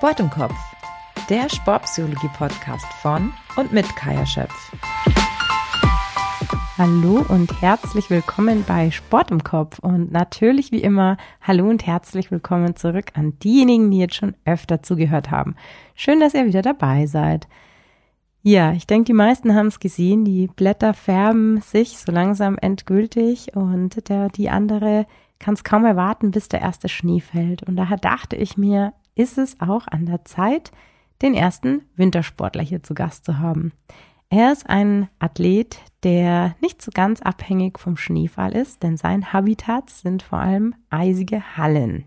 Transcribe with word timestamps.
Sport 0.00 0.20
im 0.20 0.30
Kopf, 0.30 0.56
der 1.28 1.50
Sportpsychologie-Podcast 1.50 2.86
von 3.02 3.34
und 3.56 3.70
mit 3.70 3.84
Kaya 3.96 4.24
Schöpf. 4.24 4.72
Hallo 6.78 7.22
und 7.28 7.60
herzlich 7.60 8.08
willkommen 8.08 8.64
bei 8.66 8.90
Sport 8.90 9.30
im 9.30 9.44
Kopf 9.44 9.78
und 9.78 10.10
natürlich 10.10 10.72
wie 10.72 10.80
immer 10.82 11.18
hallo 11.42 11.68
und 11.68 11.86
herzlich 11.86 12.30
willkommen 12.30 12.76
zurück 12.76 13.08
an 13.12 13.38
diejenigen, 13.40 13.90
die 13.90 13.98
jetzt 13.98 14.14
schon 14.14 14.34
öfter 14.46 14.82
zugehört 14.82 15.30
haben. 15.30 15.54
Schön, 15.94 16.18
dass 16.18 16.32
ihr 16.32 16.46
wieder 16.46 16.62
dabei 16.62 17.04
seid. 17.04 17.46
Ja, 18.40 18.72
ich 18.72 18.86
denke, 18.86 19.04
die 19.04 19.12
meisten 19.12 19.54
haben 19.54 19.66
es 19.66 19.80
gesehen. 19.80 20.24
Die 20.24 20.46
Blätter 20.46 20.94
färben 20.94 21.60
sich 21.60 21.98
so 21.98 22.10
langsam 22.10 22.56
endgültig 22.56 23.54
und 23.54 24.08
der, 24.08 24.30
die 24.30 24.48
andere 24.48 25.04
kann 25.38 25.52
es 25.52 25.62
kaum 25.62 25.84
erwarten, 25.84 26.30
bis 26.30 26.48
der 26.48 26.62
erste 26.62 26.88
Schnee 26.88 27.20
fällt. 27.20 27.62
Und 27.64 27.76
daher 27.76 27.98
dachte 27.98 28.36
ich 28.36 28.56
mir, 28.56 28.94
ist 29.20 29.36
es 29.36 29.60
auch 29.60 29.86
an 29.86 30.06
der 30.06 30.24
Zeit, 30.24 30.72
den 31.20 31.34
ersten 31.34 31.82
Wintersportler 31.94 32.62
hier 32.62 32.82
zu 32.82 32.94
Gast 32.94 33.26
zu 33.26 33.38
haben. 33.38 33.72
Er 34.30 34.52
ist 34.52 34.68
ein 34.70 35.08
Athlet, 35.18 35.78
der 36.02 36.54
nicht 36.60 36.80
so 36.80 36.90
ganz 36.94 37.20
abhängig 37.20 37.78
vom 37.78 37.96
Schneefall 37.96 38.56
ist, 38.56 38.82
denn 38.82 38.96
sein 38.96 39.32
Habitat 39.32 39.90
sind 39.90 40.22
vor 40.22 40.38
allem 40.38 40.74
eisige 40.88 41.56
Hallen. 41.56 42.06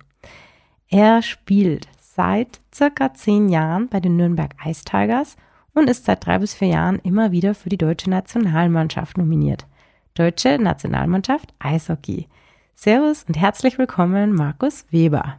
Er 0.89 1.21
spielt 1.21 1.87
seit 1.99 2.61
circa 2.73 3.13
zehn 3.13 3.49
Jahren 3.49 3.89
bei 3.89 3.99
den 3.99 4.15
Nürnberg 4.15 4.55
Ice 4.65 4.83
Tigers 4.83 5.35
und 5.73 5.89
ist 5.89 6.05
seit 6.05 6.25
drei 6.25 6.39
bis 6.39 6.53
vier 6.53 6.69
Jahren 6.69 6.99
immer 6.99 7.31
wieder 7.31 7.53
für 7.53 7.69
die 7.69 7.77
deutsche 7.77 8.09
Nationalmannschaft 8.09 9.17
nominiert. 9.17 9.67
Deutsche 10.15 10.57
Nationalmannschaft 10.59 11.53
Eishockey. 11.59 12.27
Servus 12.73 13.23
und 13.27 13.35
herzlich 13.35 13.77
willkommen, 13.77 14.33
Markus 14.33 14.85
Weber. 14.91 15.37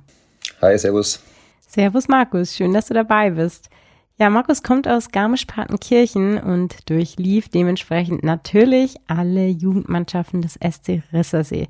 Hi, 0.60 0.78
Servus. 0.78 1.33
Servus, 1.66 2.08
Markus. 2.08 2.54
Schön, 2.54 2.72
dass 2.72 2.86
du 2.86 2.94
dabei 2.94 3.30
bist. 3.30 3.68
Ja, 4.16 4.30
Markus 4.30 4.62
kommt 4.62 4.86
aus 4.86 5.10
Garmisch-Partenkirchen 5.10 6.38
und 6.38 6.88
durchlief 6.88 7.48
dementsprechend 7.48 8.22
natürlich 8.22 8.96
alle 9.08 9.48
Jugendmannschaften 9.48 10.40
des 10.40 10.54
SC 10.54 11.02
Rissersee. 11.12 11.68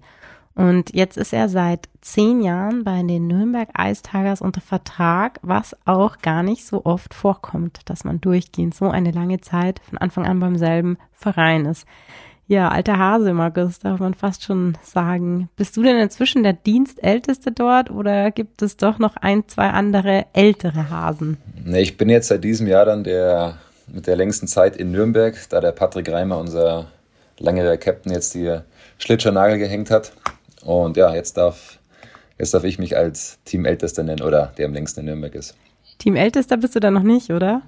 Und 0.55 0.95
jetzt 0.95 1.17
ist 1.17 1.33
er 1.33 1.49
seit 1.49 1.89
zehn 2.01 2.43
Jahren 2.43 2.85
bei 2.85 3.03
den 3.03 3.27
Nürnberg 3.27 3.71
Ice 3.79 4.03
Tigers 4.03 4.43
unter 4.43 4.61
Vertrag, 4.61 5.41
was 5.43 5.77
auch 5.87 6.19
gar 6.19 6.43
nicht 6.43 6.67
so 6.67 6.85
oft 6.85 7.15
vorkommt, 7.15 7.81
dass 7.87 8.05
man 8.05 8.21
durchgehend 8.21 8.75
so 8.75 8.91
eine 8.91 9.11
lange 9.11 9.41
Zeit 9.41 9.81
von 9.89 9.99
Anfang 9.99 10.27
an 10.27 10.39
beim 10.39 10.57
selben 10.57 10.99
Verein 11.13 11.65
ist. 11.65 11.87
Ja, 12.47 12.69
alter 12.69 12.99
Hase, 12.99 13.33
Markus, 13.33 13.79
darf 13.79 14.01
man 14.01 14.13
fast 14.13 14.45
schon 14.45 14.77
sagen. 14.83 15.49
Bist 15.57 15.77
du 15.77 15.83
denn 15.83 15.97
inzwischen 15.97 16.43
der 16.43 16.53
Dienstälteste 16.53 17.53
dort 17.53 17.91
oder 17.91 18.31
gibt 18.31 18.61
es 18.61 18.77
doch 18.77 18.99
noch 18.99 19.17
ein, 19.17 19.49
zwei 19.49 19.71
andere 19.71 20.27
ältere 20.35 20.91
Hasen? 20.91 21.39
Nee, 21.65 21.81
ich 21.81 21.97
bin 21.97 22.11
jetzt 22.11 22.29
seit 22.29 22.45
diesem 22.45 22.67
Jahr 22.67 22.85
dann 22.85 23.03
der 23.03 23.57
mit 23.87 24.07
der 24.07 24.17
längsten 24.17 24.47
Zeit 24.47 24.77
in 24.77 24.93
Nürnberg, 24.93 25.37
da 25.51 25.61
der 25.61 25.73
Patrick 25.73 26.11
Reimer, 26.11 26.39
unser 26.39 26.87
langjähriger 27.39 27.77
Captain, 27.77 28.13
jetzt 28.13 28.35
die 28.35 28.59
Schlitschernagel 28.99 29.59
gehängt 29.59 29.91
hat. 29.91 30.13
Und 30.63 30.97
ja, 30.97 31.15
jetzt 31.15 31.37
darf, 31.37 31.79
jetzt 32.39 32.55
darf 32.55 32.65
ich 32.65 32.79
mich 32.79 32.97
als 32.97 33.39
Teamältester 33.45 34.03
nennen 34.03 34.23
oder 34.23 34.53
der 34.57 34.67
am 34.67 34.75
längsten 34.75 35.01
in 35.01 35.07
Nürnberg 35.07 35.35
ist. 35.35 35.55
Teamältester 35.99 36.57
bist 36.57 36.75
du 36.75 36.81
da 36.81 36.91
noch 36.91 37.03
nicht, 37.03 37.31
oder? 37.31 37.63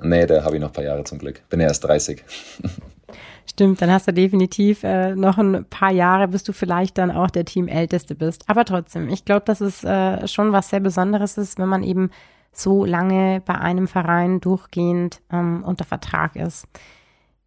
Nee, 0.00 0.26
da 0.26 0.44
habe 0.44 0.56
ich 0.56 0.60
noch 0.60 0.68
ein 0.68 0.72
paar 0.72 0.84
Jahre 0.84 1.04
zum 1.04 1.18
Glück. 1.18 1.42
Bin 1.48 1.60
ja 1.60 1.66
erst 1.66 1.84
30. 1.84 2.22
Stimmt, 3.46 3.82
dann 3.82 3.90
hast 3.90 4.08
du 4.08 4.12
definitiv 4.12 4.82
äh, 4.84 5.14
noch 5.14 5.36
ein 5.36 5.64
paar 5.68 5.92
Jahre, 5.92 6.28
bis 6.28 6.44
du 6.44 6.52
vielleicht 6.52 6.96
dann 6.96 7.10
auch 7.10 7.28
der 7.28 7.44
Teamälteste 7.44 8.14
bist. 8.14 8.48
Aber 8.48 8.64
trotzdem, 8.64 9.08
ich 9.08 9.24
glaube, 9.24 9.42
dass 9.44 9.60
es 9.60 9.84
äh, 9.84 10.26
schon 10.28 10.52
was 10.52 10.70
sehr 10.70 10.80
Besonderes 10.80 11.36
ist, 11.36 11.58
wenn 11.58 11.68
man 11.68 11.82
eben 11.82 12.10
so 12.52 12.84
lange 12.84 13.42
bei 13.44 13.54
einem 13.54 13.88
Verein 13.88 14.40
durchgehend 14.40 15.20
ähm, 15.30 15.64
unter 15.64 15.84
Vertrag 15.84 16.36
ist. 16.36 16.66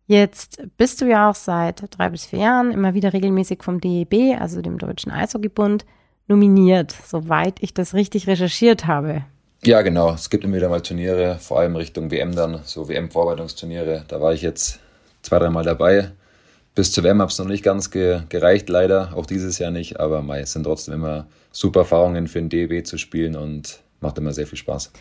Jetzt 0.08 0.62
bist 0.78 1.02
du 1.02 1.06
ja 1.06 1.30
auch 1.30 1.36
seit 1.36 1.84
drei 1.98 2.10
bis 2.10 2.26
vier 2.26 2.40
Jahren 2.40 2.72
immer 2.72 2.94
wieder 2.94 3.14
regelmäßig 3.14 3.64
vom 3.64 3.82
DEB, 3.82 4.40
also 4.40 4.62
dem 4.62 4.78
Deutschen 4.78 5.12
Eishockeybund, 5.12 5.86
nominiert, 6.28 6.92
soweit 6.92 7.62
ich 7.62 7.74
das 7.74 7.94
richtig 7.94 8.28
recherchiert 8.28 8.86
habe. 8.86 9.24
Ja, 9.66 9.82
genau. 9.82 10.14
Es 10.14 10.30
gibt 10.30 10.44
immer 10.44 10.58
wieder 10.58 10.70
mal 10.70 10.82
Turniere, 10.82 11.40
vor 11.40 11.60
allem 11.60 11.76
Richtung 11.76 12.12
WM 12.12 12.36
dann, 12.36 12.60
so 12.66 12.88
WM-Vorbereitungsturniere. 12.88 14.06
Da 14.08 14.22
war 14.22 14.32
ich 14.32 14.44
jetzt 14.44 14.80
zwei, 15.24 15.40
dreimal 15.40 15.64
dabei. 15.64 16.12
Bis 16.76 16.92
zur 16.92 17.04
WM 17.04 17.20
habe 17.20 17.32
es 17.32 17.40
noch 17.40 17.48
nicht 17.48 17.64
ganz 17.64 17.90
ge 17.90 18.22
gereicht, 18.30 18.70
leider. 18.70 19.14
Auch 19.16 19.26
dieses 19.26 19.58
Jahr 19.58 19.72
nicht. 19.72 20.00
Aber 20.00 20.24
es 20.38 20.52
sind 20.54 20.66
trotzdem 20.66 20.94
immer 20.94 21.26
super 21.52 21.80
Erfahrungen 21.80 22.28
für 22.28 22.38
den 22.38 22.50
DEB 22.50 22.86
zu 22.86 23.00
spielen 23.00 23.36
und 23.36 23.80
macht 24.02 24.20
immer 24.20 24.34
sehr 24.34 24.46
viel 24.46 24.60
Spaß. 24.60 24.92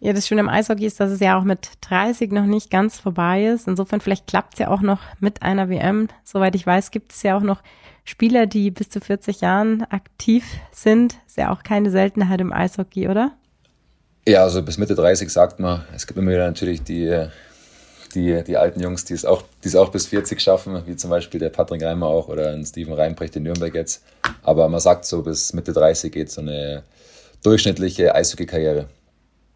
Ja, 0.00 0.12
das 0.12 0.26
Schöne 0.26 0.40
im 0.40 0.48
Eishockey 0.48 0.86
ist, 0.86 0.98
dass 0.98 1.12
es 1.12 1.20
ja 1.20 1.38
auch 1.38 1.44
mit 1.44 1.70
30 1.82 2.32
noch 2.32 2.46
nicht 2.46 2.72
ganz 2.72 2.98
vorbei 2.98 3.46
ist. 3.46 3.68
Insofern 3.68 4.00
vielleicht 4.00 4.26
klappt 4.26 4.54
es 4.54 4.58
ja 4.58 4.70
auch 4.70 4.80
noch 4.80 5.00
mit 5.20 5.42
einer 5.42 5.68
WM. 5.68 6.08
Soweit 6.24 6.56
ich 6.56 6.66
weiß, 6.66 6.90
gibt 6.90 7.12
es 7.12 7.22
ja 7.22 7.36
auch 7.36 7.42
noch 7.42 7.62
Spieler, 8.02 8.46
die 8.46 8.72
bis 8.72 8.88
zu 8.88 9.00
40 9.00 9.40
Jahren 9.40 9.84
aktiv 9.84 10.44
sind. 10.72 11.18
Ist 11.28 11.36
ja 11.36 11.52
auch 11.52 11.62
keine 11.62 11.92
Seltenheit 11.92 12.40
im 12.40 12.52
Eishockey, 12.52 13.08
oder? 13.08 13.36
Ja, 14.28 14.42
also 14.42 14.62
bis 14.62 14.76
Mitte 14.76 14.94
30 14.94 15.30
sagt 15.30 15.58
man. 15.58 15.86
Es 15.96 16.06
gibt 16.06 16.18
immer 16.18 16.30
wieder 16.30 16.46
natürlich 16.46 16.82
die, 16.82 17.28
die, 18.14 18.44
die 18.44 18.56
alten 18.58 18.78
Jungs, 18.78 19.06
die 19.06 19.14
es, 19.14 19.24
auch, 19.24 19.42
die 19.64 19.68
es 19.68 19.74
auch 19.74 19.88
bis 19.88 20.06
40 20.08 20.38
schaffen, 20.38 20.82
wie 20.84 20.96
zum 20.96 21.08
Beispiel 21.08 21.40
der 21.40 21.48
Patrick 21.48 21.82
Reimer 21.82 22.08
auch 22.08 22.28
oder 22.28 22.50
ein 22.50 22.62
Steven 22.62 22.92
Reinbrecht 22.92 23.36
in 23.36 23.44
Nürnberg 23.44 23.74
jetzt. 23.74 24.04
Aber 24.42 24.68
man 24.68 24.80
sagt 24.80 25.06
so, 25.06 25.22
bis 25.22 25.54
Mitte 25.54 25.72
30 25.72 26.12
geht 26.12 26.30
so 26.30 26.42
eine 26.42 26.82
durchschnittliche 27.42 28.14
Eishockey-Karriere. 28.14 28.90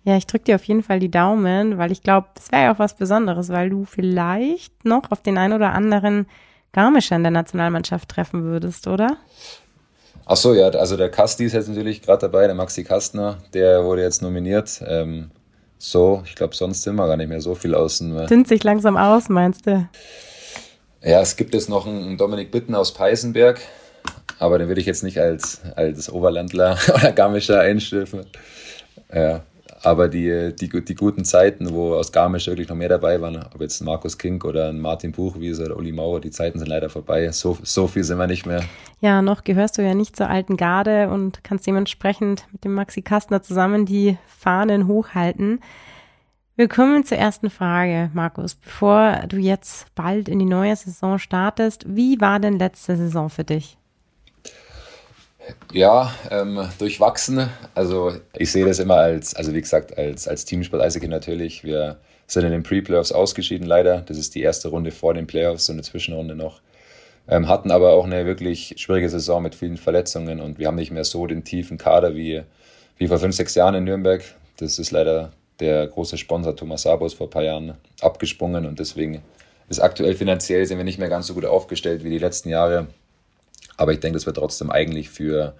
Ja, 0.04 0.16
ich 0.16 0.26
drücke 0.26 0.46
dir 0.46 0.54
auf 0.54 0.64
jeden 0.64 0.82
Fall 0.82 1.00
die 1.00 1.10
Daumen, 1.10 1.76
weil 1.76 1.92
ich 1.92 2.02
glaube, 2.02 2.28
es 2.38 2.50
wäre 2.50 2.62
ja 2.62 2.74
auch 2.74 2.78
was 2.78 2.96
Besonderes, 2.96 3.50
weil 3.50 3.68
du 3.68 3.84
vielleicht 3.84 4.86
noch 4.86 5.10
auf 5.10 5.20
den 5.20 5.36
einen 5.36 5.52
oder 5.52 5.74
anderen 5.74 6.24
Garmischer 6.72 7.16
in 7.16 7.24
der 7.24 7.30
Nationalmannschaft 7.30 8.08
treffen 8.08 8.44
würdest, 8.44 8.86
oder? 8.88 9.18
Ach 10.24 10.36
so, 10.36 10.54
ja, 10.54 10.68
also 10.68 10.96
der 10.96 11.10
Kasti 11.10 11.44
ist 11.44 11.52
jetzt 11.52 11.68
natürlich 11.68 12.02
gerade 12.02 12.20
dabei, 12.20 12.46
der 12.46 12.54
Maxi 12.54 12.84
Kastner, 12.84 13.38
der 13.54 13.84
wurde 13.84 14.02
jetzt 14.02 14.22
nominiert. 14.22 14.82
Ähm, 14.86 15.30
so, 15.78 16.22
ich 16.24 16.36
glaube, 16.36 16.54
sonst 16.54 16.82
sind 16.82 16.94
wir 16.94 17.06
gar 17.08 17.16
nicht 17.16 17.28
mehr 17.28 17.40
so 17.40 17.54
viel 17.54 17.74
außen. 17.74 18.16
Äh, 18.16 18.28
Sind 18.28 18.46
sich 18.46 18.62
langsam 18.62 18.96
aus, 18.96 19.28
meinst 19.28 19.66
du? 19.66 19.88
Ja, 21.02 21.20
es 21.20 21.36
gibt 21.36 21.54
jetzt 21.54 21.68
noch 21.68 21.86
einen 21.86 22.16
Dominik 22.16 22.52
Bitten 22.52 22.76
aus 22.76 22.94
Peißenberg, 22.94 23.60
aber 24.38 24.58
den 24.58 24.68
würde 24.68 24.80
ich 24.80 24.86
jetzt 24.86 25.02
nicht 25.02 25.18
als, 25.18 25.60
als 25.74 26.08
Oberlandler 26.08 26.78
oder 26.94 27.10
Garmischer 27.10 27.60
einstufen. 27.60 28.24
Ja, 29.12 29.42
aber 29.82 30.08
die, 30.08 30.54
die, 30.54 30.68
die 30.68 30.94
guten 30.94 31.24
Zeiten, 31.24 31.72
wo 31.74 31.94
aus 31.94 32.12
Garmisch 32.12 32.46
wirklich 32.46 32.68
noch 32.68 32.76
mehr 32.76 32.88
dabei 32.88 33.20
waren, 33.20 33.36
ob 33.54 33.60
jetzt 33.60 33.80
Markus 33.82 34.18
Kink 34.18 34.44
oder 34.44 34.68
ein 34.68 34.80
Martin 34.80 35.12
Buchwiese 35.12 35.64
oder 35.66 35.76
Uli 35.76 35.92
Mauer, 35.92 36.20
die 36.20 36.30
Zeiten 36.30 36.58
sind 36.58 36.68
leider 36.68 36.88
vorbei. 36.88 37.30
So, 37.32 37.58
so 37.62 37.86
viel 37.86 38.04
sind 38.04 38.18
wir 38.18 38.26
nicht 38.26 38.46
mehr. 38.46 38.62
Ja, 39.00 39.22
noch 39.22 39.44
gehörst 39.44 39.78
du 39.78 39.82
ja 39.82 39.94
nicht 39.94 40.16
zur 40.16 40.28
alten 40.28 40.56
Garde 40.56 41.08
und 41.08 41.42
kannst 41.44 41.66
dementsprechend 41.66 42.46
mit 42.52 42.64
dem 42.64 42.74
Maxi 42.74 43.02
Kastner 43.02 43.42
zusammen 43.42 43.86
die 43.86 44.16
Fahnen 44.26 44.86
hochhalten. 44.86 45.60
Willkommen 46.54 47.04
zur 47.04 47.18
ersten 47.18 47.50
Frage, 47.50 48.10
Markus. 48.12 48.54
Bevor 48.54 49.22
du 49.26 49.38
jetzt 49.38 49.92
bald 49.94 50.28
in 50.28 50.38
die 50.38 50.44
neue 50.44 50.76
Saison 50.76 51.18
startest, 51.18 51.84
wie 51.88 52.20
war 52.20 52.40
denn 52.40 52.58
letzte 52.58 52.96
Saison 52.96 53.30
für 53.30 53.44
dich? 53.44 53.78
Ja, 55.72 56.12
ähm, 56.30 56.68
durchwachsen. 56.78 57.48
Also 57.74 58.12
ich 58.36 58.52
sehe 58.52 58.64
das 58.64 58.78
immer 58.78 58.96
als, 58.96 59.34
also 59.34 59.54
wie 59.54 59.60
gesagt, 59.60 59.96
als, 59.96 60.28
als 60.28 60.44
Teamsport 60.44 60.82
Eishockey 60.82 61.08
natürlich. 61.08 61.64
Wir 61.64 61.98
sind 62.26 62.44
in 62.44 62.52
den 62.52 62.62
Pre-Playoffs 62.62 63.12
ausgeschieden 63.12 63.66
leider. 63.66 64.02
Das 64.02 64.18
ist 64.18 64.34
die 64.34 64.42
erste 64.42 64.68
Runde 64.68 64.90
vor 64.90 65.14
den 65.14 65.26
Playoffs, 65.26 65.66
so 65.66 65.72
eine 65.72 65.82
Zwischenrunde 65.82 66.34
noch. 66.34 66.60
Ähm, 67.28 67.48
hatten 67.48 67.70
aber 67.70 67.92
auch 67.92 68.04
eine 68.04 68.26
wirklich 68.26 68.74
schwierige 68.78 69.08
Saison 69.08 69.42
mit 69.42 69.54
vielen 69.54 69.76
Verletzungen 69.76 70.40
und 70.40 70.58
wir 70.58 70.66
haben 70.66 70.74
nicht 70.74 70.90
mehr 70.90 71.04
so 71.04 71.26
den 71.26 71.44
tiefen 71.44 71.78
Kader 71.78 72.16
wie, 72.16 72.42
wie 72.98 73.06
vor 73.06 73.18
fünf, 73.18 73.36
sechs 73.36 73.54
Jahren 73.54 73.74
in 73.74 73.84
Nürnberg. 73.84 74.22
Das 74.56 74.78
ist 74.78 74.90
leider 74.90 75.32
der 75.60 75.86
große 75.86 76.18
Sponsor 76.18 76.56
Thomas 76.56 76.82
Sabos 76.82 77.14
vor 77.14 77.28
ein 77.28 77.30
paar 77.30 77.44
Jahren 77.44 77.74
abgesprungen 78.00 78.66
und 78.66 78.80
deswegen 78.80 79.22
ist 79.68 79.80
aktuell 79.80 80.14
finanziell 80.14 80.66
sind 80.66 80.78
wir 80.78 80.84
nicht 80.84 80.98
mehr 80.98 81.08
ganz 81.08 81.28
so 81.28 81.34
gut 81.34 81.44
aufgestellt 81.44 82.02
wie 82.04 82.10
die 82.10 82.18
letzten 82.18 82.48
Jahre. 82.48 82.88
Aber 83.76 83.92
ich 83.92 84.00
denke, 84.00 84.16
dass 84.16 84.26
wir 84.26 84.34
trotzdem 84.34 84.70
eigentlich 84.70 85.10
für, 85.10 85.54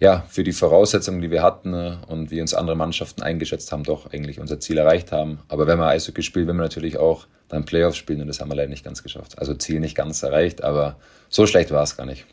ja, 0.00 0.24
für 0.28 0.44
die 0.44 0.52
Voraussetzungen, 0.52 1.20
die 1.20 1.30
wir 1.30 1.42
hatten 1.42 1.74
äh, 1.74 1.96
und 2.08 2.30
wie 2.30 2.40
uns 2.40 2.54
andere 2.54 2.76
Mannschaften 2.76 3.22
eingeschätzt 3.22 3.72
haben, 3.72 3.84
doch 3.84 4.12
eigentlich 4.12 4.40
unser 4.40 4.60
Ziel 4.60 4.78
erreicht 4.78 5.12
haben. 5.12 5.40
Aber 5.48 5.66
wenn 5.66 5.78
man 5.78 5.88
Eishockey 5.88 6.22
spielt, 6.22 6.46
will 6.46 6.54
man 6.54 6.64
natürlich 6.64 6.98
auch 6.98 7.26
dann 7.48 7.64
Playoffs 7.64 7.96
spielen 7.96 8.20
und 8.20 8.26
das 8.26 8.40
haben 8.40 8.50
wir 8.50 8.56
leider 8.56 8.70
nicht 8.70 8.84
ganz 8.84 9.02
geschafft. 9.02 9.38
Also 9.38 9.54
Ziel 9.54 9.80
nicht 9.80 9.96
ganz 9.96 10.22
erreicht, 10.22 10.64
aber 10.64 10.96
so 11.28 11.46
schlecht 11.46 11.70
war 11.70 11.82
es 11.82 11.96
gar 11.96 12.06
nicht. 12.06 12.26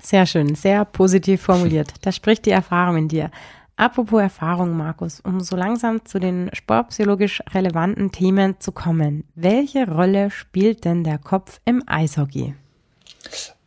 Sehr 0.00 0.26
schön, 0.26 0.54
sehr 0.54 0.84
positiv 0.84 1.42
formuliert. 1.42 1.92
Da 2.02 2.12
spricht 2.12 2.46
die 2.46 2.50
Erfahrung 2.50 2.96
in 2.96 3.08
dir. 3.08 3.30
Apropos 3.76 4.20
Erfahrung, 4.20 4.76
Markus, 4.76 5.20
um 5.20 5.40
so 5.40 5.54
langsam 5.54 6.04
zu 6.04 6.18
den 6.18 6.50
sportpsychologisch 6.52 7.42
relevanten 7.52 8.10
Themen 8.10 8.58
zu 8.58 8.72
kommen. 8.72 9.24
Welche 9.36 9.88
Rolle 9.88 10.30
spielt 10.32 10.84
denn 10.84 11.04
der 11.04 11.18
Kopf 11.18 11.60
im 11.64 11.84
Eishockey? 11.86 12.54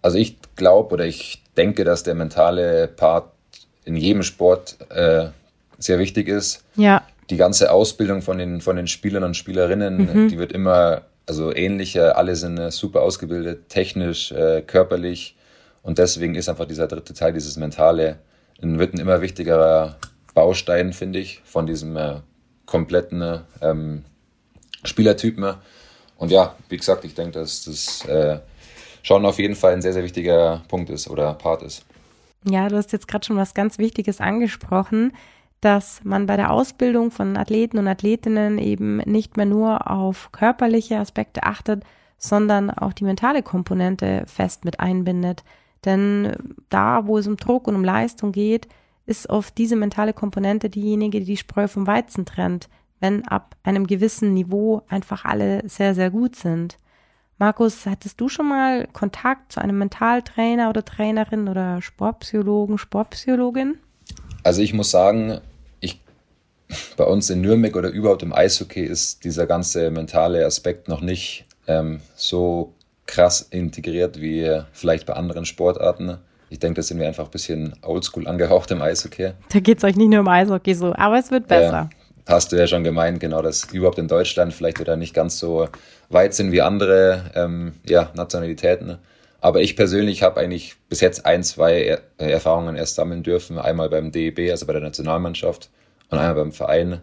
Also 0.02 0.18
ich 0.18 0.38
glaube 0.56 0.94
oder 0.94 1.06
ich 1.06 1.44
denke, 1.58 1.84
dass 1.84 2.04
der 2.04 2.16
mentale 2.16 2.88
Part 2.88 3.32
in 3.86 3.96
jedem 3.96 4.24
Sport 4.24 4.78
äh, 4.90 5.28
sehr 5.78 6.00
wichtig 6.00 6.28
ist. 6.28 6.64
Ja. 6.76 7.04
Die 7.30 7.38
ganze 7.38 7.72
Ausbildung 7.72 8.22
von 8.22 8.38
den, 8.38 8.62
von 8.62 8.76
den 8.76 8.88
Spielern 8.88 9.24
und 9.24 9.38
Spielerinnen, 9.38 9.98
mhm. 9.98 10.28
die 10.30 10.38
wird 10.38 10.52
immer 10.52 11.04
also 11.28 11.54
ähnlicher. 11.56 12.18
Alle 12.18 12.36
sind 12.36 12.58
äh, 12.58 12.72
super 12.72 13.02
ausgebildet, 13.02 13.70
technisch, 13.70 14.32
äh, 14.32 14.62
körperlich. 14.62 15.36
Und 15.84 15.98
deswegen 15.98 16.36
ist 16.36 16.50
einfach 16.50 16.66
dieser 16.66 16.88
dritte 16.88 17.14
Teil, 17.14 17.34
dieses 17.34 17.58
Mentale, 17.58 18.18
wird 18.60 18.94
ein 18.94 19.00
immer 19.00 19.22
wichtigerer 19.22 19.98
Baustein, 20.34 20.94
finde 20.94 21.20
ich, 21.20 21.42
von 21.44 21.66
diesem 21.66 21.98
äh, 21.98 22.16
kompletten 22.66 23.42
ähm, 23.62 24.06
Spielertypen. 24.84 25.56
Und 26.18 26.32
ja, 26.32 26.56
wie 26.70 26.78
gesagt, 26.78 27.04
ich 27.06 27.16
denke, 27.16 27.40
dass 27.40 27.66
das 27.66 28.06
äh, 28.06 28.40
schon 29.04 29.26
auf 29.26 29.40
jeden 29.40 29.56
Fall 29.56 29.74
ein 29.74 29.82
sehr, 29.82 29.94
sehr 29.94 30.04
wichtiger 30.04 30.62
Punkt 30.68 30.90
ist 30.90 31.10
oder 31.10 31.34
Part 31.34 31.64
ist. 31.64 31.86
Ja, 32.44 32.68
du 32.68 32.76
hast 32.76 32.92
jetzt 32.92 33.08
gerade 33.08 33.26
schon 33.26 33.38
was 33.38 33.54
ganz 33.54 33.78
Wichtiges 33.78 34.20
angesprochen, 34.20 35.14
dass 35.62 36.02
man 36.04 36.26
bei 36.26 36.38
der 36.38 36.52
Ausbildung 36.52 37.12
von 37.12 37.38
Athleten 37.38 37.78
und 37.78 37.88
Athletinnen 37.88 38.58
eben 38.58 38.98
nicht 38.98 39.38
mehr 39.38 39.46
nur 39.46 39.90
auf 39.90 40.32
körperliche 40.32 40.98
Aspekte 40.98 41.44
achtet, 41.44 41.84
sondern 42.18 42.72
auch 42.72 42.94
die 42.94 43.04
mentale 43.04 43.44
Komponente 43.44 44.24
fest 44.26 44.66
mit 44.66 44.80
einbindet. 44.80 45.44
Denn 45.86 46.36
da, 46.70 47.06
wo 47.06 47.18
es 47.18 47.28
um 47.28 47.38
Druck 47.38 47.68
und 47.68 47.76
um 47.76 47.84
Leistung 47.84 48.32
geht, 48.32 48.68
ist 49.06 49.30
oft 49.30 49.58
diese 49.58 49.76
mentale 49.76 50.14
Komponente 50.14 50.70
diejenige, 50.70 51.20
die 51.20 51.26
die 51.26 51.38
Spreu 51.38 51.68
vom 51.68 51.88
Weizen 51.88 52.26
trennt, 52.26 52.70
wenn 53.00 53.28
ab 53.28 53.56
einem 53.64 53.88
gewissen 53.88 54.34
Niveau 54.34 54.84
einfach 54.88 55.26
alle 55.26 55.68
sehr, 55.68 55.96
sehr 55.96 56.12
gut 56.12 56.36
sind. 56.36 56.78
Markus, 57.42 57.88
hattest 57.88 58.22
du 58.22 58.30
schon 58.30 58.50
mal 58.50 58.88
Kontakt 58.94 59.52
zu 59.52 59.60
einem 59.60 59.80
Mentaltrainer 59.80 60.70
oder 60.70 60.86
Trainerin 60.86 61.50
oder 61.50 61.82
Sportpsychologen, 61.82 62.78
Sportpsychologin? 62.78 63.80
Also 64.44 64.62
ich 64.62 64.76
muss 64.76 64.92
sagen, 64.92 65.42
ich, 65.80 66.00
bei 66.98 67.04
uns 67.04 67.32
in 67.32 67.42
Nürnberg 67.42 67.76
oder 67.76 67.90
überhaupt 67.90 68.22
im 68.22 68.32
Eishockey 68.32 68.84
ist 68.84 69.24
dieser 69.24 69.48
ganze 69.48 69.90
mentale 69.90 70.46
Aspekt 70.46 70.88
noch 70.88 71.02
nicht 71.02 71.48
ähm, 71.66 72.02
so 72.16 72.76
krass 73.08 73.42
integriert 73.42 74.22
wie 74.22 74.62
vielleicht 74.72 75.08
bei 75.08 75.14
anderen 75.14 75.46
Sportarten. 75.46 76.20
Ich 76.52 76.60
denke, 76.60 76.76
da 76.76 76.84
sind 76.84 77.00
wir 77.00 77.08
einfach 77.08 77.26
ein 77.26 77.32
bisschen 77.32 77.74
oldschool 77.82 78.28
angehaucht 78.28 78.70
im 78.70 78.84
Eishockey. 78.84 79.32
Da 79.52 79.60
geht 79.60 79.80
es 79.80 79.84
euch 79.84 79.96
nicht 79.96 80.10
nur 80.10 80.20
um 80.20 80.28
Eishockey 80.28 80.76
so, 80.76 80.94
aber 80.94 81.18
es 81.18 81.32
wird 81.32 81.48
besser. 81.48 81.90
Äh, 81.92 82.01
hast 82.28 82.52
du 82.52 82.56
ja 82.58 82.68
schon 82.68 82.84
gemeint, 82.84 83.20
genau, 83.20 83.42
dass 83.42 83.72
überhaupt 83.72 83.98
in 83.98 84.08
Deutschland 84.08 84.54
vielleicht 84.54 84.80
wieder 84.80 84.96
nicht 84.96 85.14
ganz 85.14 85.40
so 85.40 85.68
weit 86.10 86.34
sind 86.34 86.52
wie 86.52 86.62
andere 86.62 87.32
ähm, 87.36 87.74
ja, 87.86 88.12
Nationalitäten. 88.16 88.98
Aber 89.40 89.62
ich 89.62 89.76
persönlich 89.76 90.22
habe 90.22 90.40
eigentlich 90.40 90.76
bis 90.88 91.02
jetzt 91.02 91.26
ein, 91.26 91.44
zwei 91.44 91.82
er 91.84 92.02
Erfahrungen 92.18 92.76
erst 92.76 92.96
sammeln 92.96 93.24
dürfen. 93.24 93.58
Einmal 93.58 93.90
beim 93.90 94.12
DEB, 94.12 94.52
also 94.52 94.68
bei 94.68 94.74
der 94.74 94.84
Nationalmannschaft, 94.84 95.70
und 96.10 96.20
einmal 96.20 96.36
beim 96.36 96.52
Verein. 96.52 97.00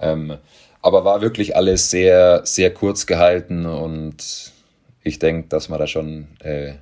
Ähm, 0.00 0.36
aber 0.82 1.04
war 1.04 1.22
wirklich 1.22 1.56
alles 1.56 1.90
sehr, 1.90 2.42
sehr 2.44 2.74
kurz 2.74 3.06
gehalten 3.06 3.66
und 3.66 4.52
ich 5.04 5.18
denke, 5.18 5.48
dass 5.48 5.68
man 5.68 5.78
da 5.78 5.86
schon 5.86 6.26
äh, 6.40 6.74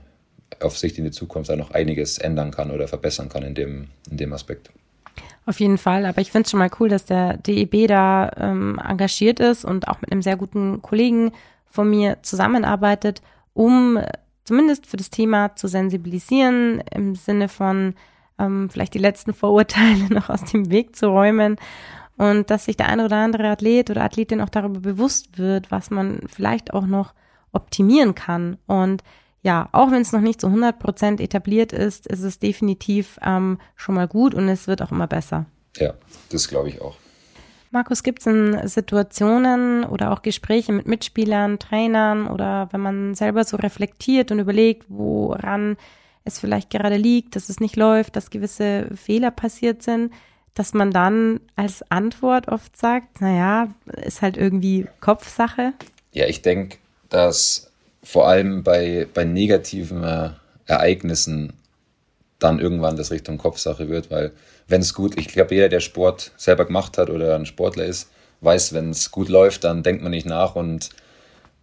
auf 0.58 0.76
Sicht 0.78 0.98
in 0.98 1.04
die 1.04 1.10
Zukunft 1.10 1.50
da 1.50 1.56
noch 1.56 1.70
einiges 1.70 2.18
ändern 2.18 2.50
kann 2.50 2.70
oder 2.70 2.88
verbessern 2.88 3.28
kann 3.28 3.42
in 3.42 3.54
dem, 3.54 3.88
in 4.10 4.16
dem 4.16 4.32
Aspekt. 4.32 4.70
Auf 5.50 5.58
jeden 5.58 5.78
Fall, 5.78 6.06
aber 6.06 6.20
ich 6.20 6.30
finde 6.30 6.44
es 6.44 6.52
schon 6.52 6.60
mal 6.60 6.70
cool, 6.78 6.88
dass 6.88 7.06
der 7.06 7.36
DEB 7.36 7.88
da 7.88 8.30
ähm, 8.36 8.80
engagiert 8.88 9.40
ist 9.40 9.64
und 9.64 9.88
auch 9.88 10.00
mit 10.00 10.12
einem 10.12 10.22
sehr 10.22 10.36
guten 10.36 10.80
Kollegen 10.80 11.32
von 11.68 11.90
mir 11.90 12.18
zusammenarbeitet, 12.22 13.20
um 13.52 13.98
zumindest 14.44 14.86
für 14.86 14.96
das 14.96 15.10
Thema 15.10 15.56
zu 15.56 15.66
sensibilisieren, 15.66 16.84
im 16.94 17.16
Sinne 17.16 17.48
von 17.48 17.94
ähm, 18.38 18.70
vielleicht 18.70 18.94
die 18.94 19.00
letzten 19.00 19.32
Vorurteile 19.32 20.04
noch 20.10 20.30
aus 20.30 20.44
dem 20.44 20.70
Weg 20.70 20.94
zu 20.94 21.08
räumen 21.08 21.56
und 22.16 22.48
dass 22.48 22.66
sich 22.66 22.76
der 22.76 22.88
eine 22.88 23.04
oder 23.04 23.16
andere 23.16 23.48
Athlet 23.48 23.90
oder 23.90 24.04
Athletin 24.04 24.40
auch 24.40 24.50
darüber 24.50 24.78
bewusst 24.78 25.36
wird, 25.36 25.72
was 25.72 25.90
man 25.90 26.20
vielleicht 26.28 26.72
auch 26.72 26.86
noch 26.86 27.12
optimieren 27.50 28.14
kann. 28.14 28.56
Und 28.68 29.02
ja, 29.42 29.68
auch 29.72 29.90
wenn 29.90 30.02
es 30.02 30.12
noch 30.12 30.20
nicht 30.20 30.40
zu 30.40 30.48
100 30.48 30.78
Prozent 30.78 31.20
etabliert 31.20 31.72
ist, 31.72 32.06
ist 32.06 32.22
es 32.22 32.38
definitiv 32.38 33.18
ähm, 33.24 33.58
schon 33.74 33.94
mal 33.94 34.08
gut 34.08 34.34
und 34.34 34.48
es 34.48 34.66
wird 34.66 34.82
auch 34.82 34.90
immer 34.90 35.06
besser. 35.06 35.46
Ja, 35.76 35.94
das 36.30 36.48
glaube 36.48 36.68
ich 36.68 36.80
auch. 36.80 36.96
Markus, 37.72 38.02
gibt 38.02 38.20
es 38.20 38.26
in 38.26 38.66
Situationen 38.66 39.84
oder 39.84 40.12
auch 40.12 40.22
Gespräche 40.22 40.72
mit 40.72 40.88
Mitspielern, 40.88 41.60
Trainern 41.60 42.26
oder 42.26 42.68
wenn 42.72 42.80
man 42.80 43.14
selber 43.14 43.44
so 43.44 43.56
reflektiert 43.56 44.32
und 44.32 44.40
überlegt, 44.40 44.86
woran 44.88 45.76
es 46.24 46.40
vielleicht 46.40 46.70
gerade 46.70 46.96
liegt, 46.96 47.36
dass 47.36 47.48
es 47.48 47.60
nicht 47.60 47.76
läuft, 47.76 48.16
dass 48.16 48.30
gewisse 48.30 48.88
Fehler 48.96 49.30
passiert 49.30 49.82
sind, 49.82 50.12
dass 50.54 50.74
man 50.74 50.90
dann 50.90 51.40
als 51.54 51.88
Antwort 51.90 52.48
oft 52.48 52.76
sagt, 52.76 53.20
naja, 53.20 53.68
ist 54.04 54.20
halt 54.20 54.36
irgendwie 54.36 54.88
Kopfsache? 55.00 55.72
Ja, 56.12 56.26
ich 56.26 56.42
denke, 56.42 56.78
dass 57.08 57.69
vor 58.02 58.28
allem 58.28 58.62
bei, 58.62 59.06
bei 59.12 59.24
negativen 59.24 60.04
äh, 60.04 60.30
Ereignissen 60.66 61.52
dann 62.38 62.58
irgendwann 62.58 62.96
das 62.96 63.10
Richtung 63.10 63.38
Kopfsache 63.38 63.88
wird, 63.88 64.10
weil 64.10 64.32
wenn 64.66 64.80
es 64.80 64.94
gut, 64.94 65.18
ich 65.18 65.28
glaube, 65.28 65.54
jeder, 65.54 65.68
der 65.68 65.80
Sport 65.80 66.32
selber 66.36 66.64
gemacht 66.64 66.96
hat 66.96 67.10
oder 67.10 67.34
ein 67.34 67.46
Sportler 67.46 67.84
ist, 67.84 68.10
weiß, 68.40 68.72
wenn 68.72 68.90
es 68.90 69.10
gut 69.10 69.28
läuft, 69.28 69.64
dann 69.64 69.82
denkt 69.82 70.02
man 70.02 70.12
nicht 70.12 70.26
nach 70.26 70.54
und 70.54 70.90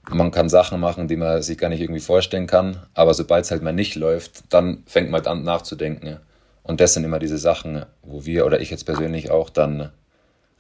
man 0.10 0.32
kann 0.32 0.50
Sachen 0.50 0.80
machen, 0.80 1.08
die 1.08 1.16
man 1.16 1.42
sich 1.42 1.58
gar 1.58 1.70
nicht 1.70 1.82
irgendwie 1.82 2.00
vorstellen 2.00 2.48
kann. 2.48 2.86
Aber 2.94 3.14
sobald 3.14 3.46
es 3.46 3.52
halt 3.52 3.64
mal 3.64 3.74
nicht 3.74 3.96
läuft, 3.96 4.44
dann 4.50 4.84
fängt 4.86 5.10
man 5.10 5.26
an 5.26 5.44
nachzudenken. 5.44 6.20
Und 6.64 6.80
das 6.80 6.94
sind 6.94 7.04
immer 7.04 7.20
diese 7.20 7.38
Sachen, 7.38 7.86
wo 8.04 8.26
wir 8.26 8.46
oder 8.46 8.60
ich 8.60 8.70
jetzt 8.70 8.86
persönlich 8.86 9.32
auch 9.32 9.50
dann 9.50 9.92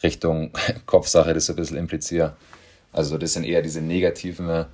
Richtung 0.03 0.51
Kopfsache 0.85 1.33
das 1.33 1.45
so 1.45 1.53
ein 1.53 1.57
bisschen 1.57 1.77
impliziere. 1.77 2.35
Also 2.91 3.17
das 3.17 3.33
sind 3.33 3.43
eher 3.43 3.61
diese 3.61 3.81
negativen 3.81 4.65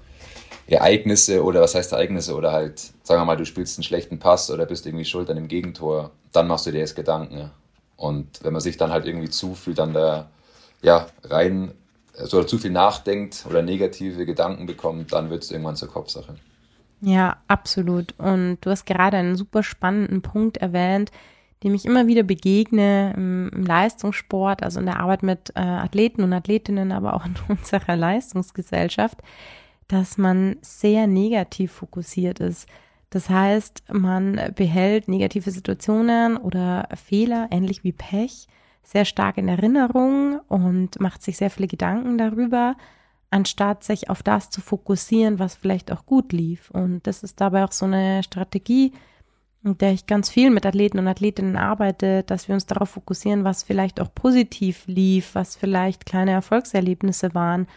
Ereignisse 0.68 1.44
oder 1.44 1.62
was 1.62 1.76
heißt 1.76 1.92
Ereignisse 1.92 2.36
oder 2.36 2.52
halt, 2.52 2.80
sagen 3.04 3.22
wir 3.22 3.26
mal, 3.26 3.38
du 3.38 3.46
spielst 3.46 3.78
einen 3.78 3.84
schlechten 3.84 4.20
Pass 4.20 4.50
oder 4.50 4.66
bist 4.66 4.86
irgendwie 4.86 5.06
schuld 5.06 5.30
an 5.30 5.36
dem 5.36 5.48
Gegentor, 5.48 6.12
dann 6.32 6.48
machst 6.48 6.66
du 6.66 6.72
dir 6.72 6.80
jetzt 6.80 6.96
Gedanken. 6.96 7.52
Und 7.98 8.44
wenn 8.44 8.54
man 8.54 8.62
sich 8.62 8.78
dann 8.78 8.92
halt 8.92 9.06
irgendwie 9.06 9.30
zu 9.30 9.56
viel 9.56 9.74
dann 9.74 9.94
da 9.94 10.30
ja, 10.82 11.08
rein 11.24 11.72
so 12.16 12.38
oder 12.38 12.48
zu 12.48 12.58
viel 12.58 12.72
nachdenkt 12.72 13.46
oder 13.50 13.62
negative 13.62 14.26
Gedanken 14.26 14.66
bekommt, 14.66 15.14
dann 15.14 15.30
wird 15.30 15.44
es 15.44 15.52
irgendwann 15.52 15.76
zur 15.76 15.90
Kopfsache. 15.90 16.36
Ja, 17.02 17.38
absolut. 17.48 18.14
Und 18.18 18.60
du 18.62 18.70
hast 18.70 18.86
gerade 18.86 19.18
einen 19.18 19.36
super 19.36 19.64
spannenden 19.64 20.22
Punkt 20.22 20.58
erwähnt, 20.58 21.12
dem 21.64 21.74
ich 21.74 21.86
immer 21.86 22.08
wieder 22.08 22.24
begegne 22.24 23.14
im, 23.16 23.50
im 23.54 23.66
Leistungssport, 23.66 24.64
also 24.64 24.80
in 24.80 24.86
der 24.86 25.00
Arbeit 25.00 25.24
mit 25.24 25.52
äh, 25.56 25.62
Athleten 25.62 26.24
und 26.24 26.34
Athletinnen, 26.34 26.92
aber 26.92 27.16
auch 27.16 27.26
in 27.26 27.36
unserer 27.48 27.96
Leistungsgesellschaft 27.96 29.20
dass 29.94 30.18
man 30.18 30.56
sehr 30.62 31.06
negativ 31.06 31.72
fokussiert 31.72 32.40
ist. 32.40 32.68
Das 33.12 33.30
heißt, 33.30 33.84
man 33.92 34.42
behält 34.56 35.08
negative 35.08 35.52
Situationen 35.52 36.36
oder 36.36 36.90
Fehler, 36.96 37.48
ähnlich 37.52 37.84
wie 37.84 37.92
Pech, 37.92 38.48
sehr 38.82 39.06
stark 39.06 39.38
in 39.38 39.48
Erinnerung 39.48 40.40
und 40.48 41.00
macht 41.00 41.22
sich 41.22 41.38
sehr 41.38 41.52
viele 41.52 41.68
Gedanken 41.68 42.18
darüber, 42.18 42.76
anstatt 43.30 43.84
sich 43.84 44.10
auf 44.10 44.24
das 44.24 44.50
zu 44.50 44.62
fokussieren, 44.62 45.38
was 45.38 45.54
vielleicht 45.54 45.92
auch 45.92 46.08
gut 46.08 46.34
lief. 46.34 46.72
Und 46.72 47.06
das 47.06 47.22
ist 47.22 47.40
dabei 47.40 47.64
auch 47.64 47.72
so 47.72 47.86
eine 47.86 48.24
Strategie, 48.24 48.94
in 49.64 49.78
der 49.78 49.92
ich 49.92 50.08
ganz 50.08 50.32
viel 50.32 50.50
mit 50.50 50.66
Athleten 50.66 50.98
und 50.98 51.08
Athletinnen 51.08 51.56
arbeite, 51.56 52.24
dass 52.24 52.48
wir 52.48 52.56
uns 52.56 52.66
darauf 52.66 52.90
fokussieren, 52.90 53.44
was 53.44 53.62
vielleicht 53.62 54.02
auch 54.02 54.14
positiv 54.14 54.86
lief, 54.88 55.36
was 55.36 55.56
vielleicht 55.56 56.08
kleine 56.08 56.32
Erfolgserlebnisse 56.32 57.36
waren 57.36 57.68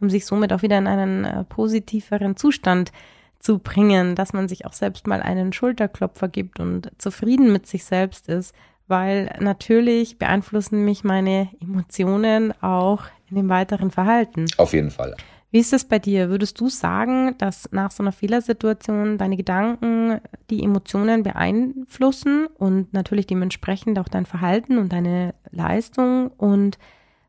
um 0.00 0.10
sich 0.10 0.26
somit 0.26 0.52
auch 0.52 0.62
wieder 0.62 0.78
in 0.78 0.86
einen 0.86 1.24
äh, 1.24 1.44
positiveren 1.44 2.36
Zustand 2.36 2.92
zu 3.38 3.58
bringen, 3.58 4.14
dass 4.14 4.32
man 4.32 4.48
sich 4.48 4.66
auch 4.66 4.72
selbst 4.72 5.06
mal 5.06 5.22
einen 5.22 5.52
Schulterklopfer 5.52 6.28
gibt 6.28 6.58
und 6.60 6.90
zufrieden 6.98 7.52
mit 7.52 7.66
sich 7.66 7.84
selbst 7.84 8.28
ist, 8.28 8.54
weil 8.88 9.34
natürlich 9.40 10.18
beeinflussen 10.18 10.84
mich 10.84 11.04
meine 11.04 11.48
Emotionen 11.60 12.52
auch 12.62 13.04
in 13.28 13.36
dem 13.36 13.48
weiteren 13.48 13.90
Verhalten. 13.90 14.46
Auf 14.56 14.72
jeden 14.72 14.90
Fall. 14.90 15.16
Wie 15.50 15.60
ist 15.60 15.72
es 15.72 15.84
bei 15.84 15.98
dir? 15.98 16.28
Würdest 16.28 16.60
du 16.60 16.68
sagen, 16.68 17.36
dass 17.38 17.70
nach 17.72 17.90
so 17.90 18.02
einer 18.02 18.12
Fehlersituation 18.12 19.16
deine 19.16 19.36
Gedanken 19.36 20.20
die 20.50 20.62
Emotionen 20.62 21.22
beeinflussen 21.22 22.46
und 22.58 22.92
natürlich 22.92 23.26
dementsprechend 23.26 23.98
auch 23.98 24.08
dein 24.08 24.26
Verhalten 24.26 24.76
und 24.76 24.92
deine 24.92 25.34
Leistung? 25.50 26.28
Und 26.36 26.78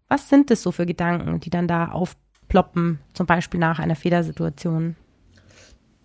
was 0.07 0.29
sind 0.29 0.51
es 0.51 0.63
so 0.63 0.71
für 0.71 0.85
Gedanken, 0.85 1.39
die 1.39 1.49
dann 1.49 1.67
da 1.67 1.89
auf 1.89 2.15
ploppen, 2.47 2.99
zum 3.13 3.25
Beispiel 3.25 3.59
nach 3.59 3.79
einer 3.79 3.95
Fehlersituation? 3.95 4.95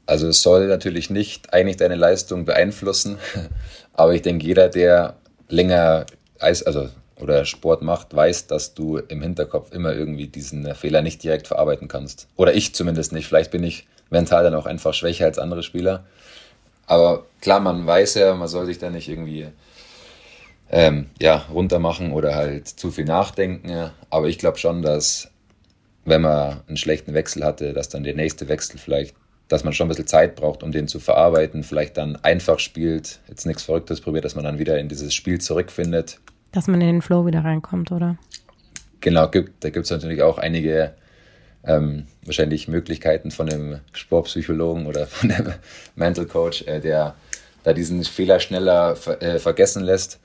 Also 0.06 0.28
es 0.28 0.42
soll 0.42 0.66
natürlich 0.66 1.11
nicht 1.11 1.52
eigentlich 1.52 1.76
deine 1.76 1.94
Leistung 1.94 2.44
beeinflussen, 2.44 3.18
aber 3.92 4.14
ich 4.14 4.22
denke, 4.22 4.46
jeder, 4.46 4.68
der 4.68 5.16
länger 5.49 6.06
Eis, 6.40 6.62
also 6.62 6.88
oder 7.22 7.44
Sport 7.44 7.82
macht, 7.82 8.14
weiß, 8.14 8.49
dass 8.49 8.75
du 8.75 8.99
im 8.99 9.22
Hinterkopf 9.22 9.72
immer 9.72 9.94
irgendwie 9.94 10.26
diesen 10.26 10.75
Fehler 10.75 11.02
nicht 11.02 11.22
direkt 11.22 11.46
verarbeiten 11.46 11.88
kannst. 11.88 12.26
Oder 12.37 12.54
ich 12.54 12.75
zumindest 12.75 13.12
nicht. 13.12 13.28
Vielleicht 13.28 13.52
bin 13.52 13.62
ich 13.62 13.87
mental 14.11 14.42
dann 14.42 14.54
auch 14.54 14.66
einfach 14.66 14.92
schwächer 14.92 15.26
als 15.26 15.38
andere 15.38 15.62
Spieler. 15.62 16.04
Aber 16.87 17.25
klar, 17.40 17.61
man 17.61 17.87
weiß 17.87 18.14
ja, 18.14 18.34
man 18.34 18.49
soll 18.49 18.66
sich 18.66 18.78
da 18.78 18.90
nicht 18.90 19.08
irgendwie 19.08 19.46
ähm, 20.70 21.11
ja, 21.20 21.46
runter 21.52 21.78
machen 21.78 22.12
oder 22.12 22.34
halt 22.34 22.66
zu 22.68 22.90
viel 22.90 23.04
nachdenken. 23.04 23.90
Aber 24.11 24.26
ich 24.28 24.38
glaube 24.38 24.58
schon, 24.58 24.82
dass 24.82 25.30
wenn 26.04 26.23
man 26.23 26.61
einen 26.66 26.76
schlechten 26.76 27.14
Wechsel 27.14 27.44
hatte, 27.44 27.73
dass 27.73 27.88
dann 27.88 28.04
der 28.04 28.14
nächste 28.14 28.49
Wechsel 28.49 28.78
vielleicht, 28.78 29.14
dass 29.49 29.64
man 29.64 29.73
schon 29.73 29.87
ein 29.87 29.88
bisschen 29.88 30.06
Zeit 30.06 30.35
braucht, 30.37 30.62
um 30.62 30.73
den 30.73 30.88
zu 30.88 30.99
verarbeiten, 30.99 31.62
vielleicht 31.62 31.97
dann 31.97 32.16
einfach 32.16 32.59
spielt, 32.59 33.21
jetzt 33.28 33.47
nichts 33.47 33.62
Verrücktes 33.62 34.00
probiert, 34.00 34.25
dass 34.25 34.35
man 34.35 34.44
dann 34.44 34.59
wieder 34.59 34.78
in 34.78 34.88
dieses 34.88 35.14
Spiel 35.14 35.40
zurückfindet. 35.40 36.18
Dass 36.52 36.66
man 36.66 36.80
in 36.80 36.87
den 36.88 37.02
Flow 37.02 37.26
wieder 37.26 37.44
reinkommt, 37.44 37.92
oder? 37.92 38.16
Genau, 39.00 39.28
gibt, 39.28 39.64
da 39.64 39.71
gibt 39.71 39.85
es 39.85 39.90
natürlich 39.90 40.23
auch 40.23 40.38
einige 40.38 40.92
ähm, 41.64 42.06
wahrscheinlich 42.25 42.68
Möglichkeiten 42.68 43.30
von 43.30 43.47
dem 43.47 43.80
Sportpsychologen 43.92 44.87
oder 44.87 45.06
von 45.06 45.28
dem 45.28 45.52
Mental 45.94 46.26
Coach, 46.26 46.62
äh, 46.66 46.80
der 46.80 47.14
da 47.64 47.73
diesen 47.73 48.02
Fehler 48.04 48.40
schneller 48.40 48.97
ver 48.97 49.23
äh, 49.23 49.38
vergessen 49.38 49.85
lässt. 49.85 50.18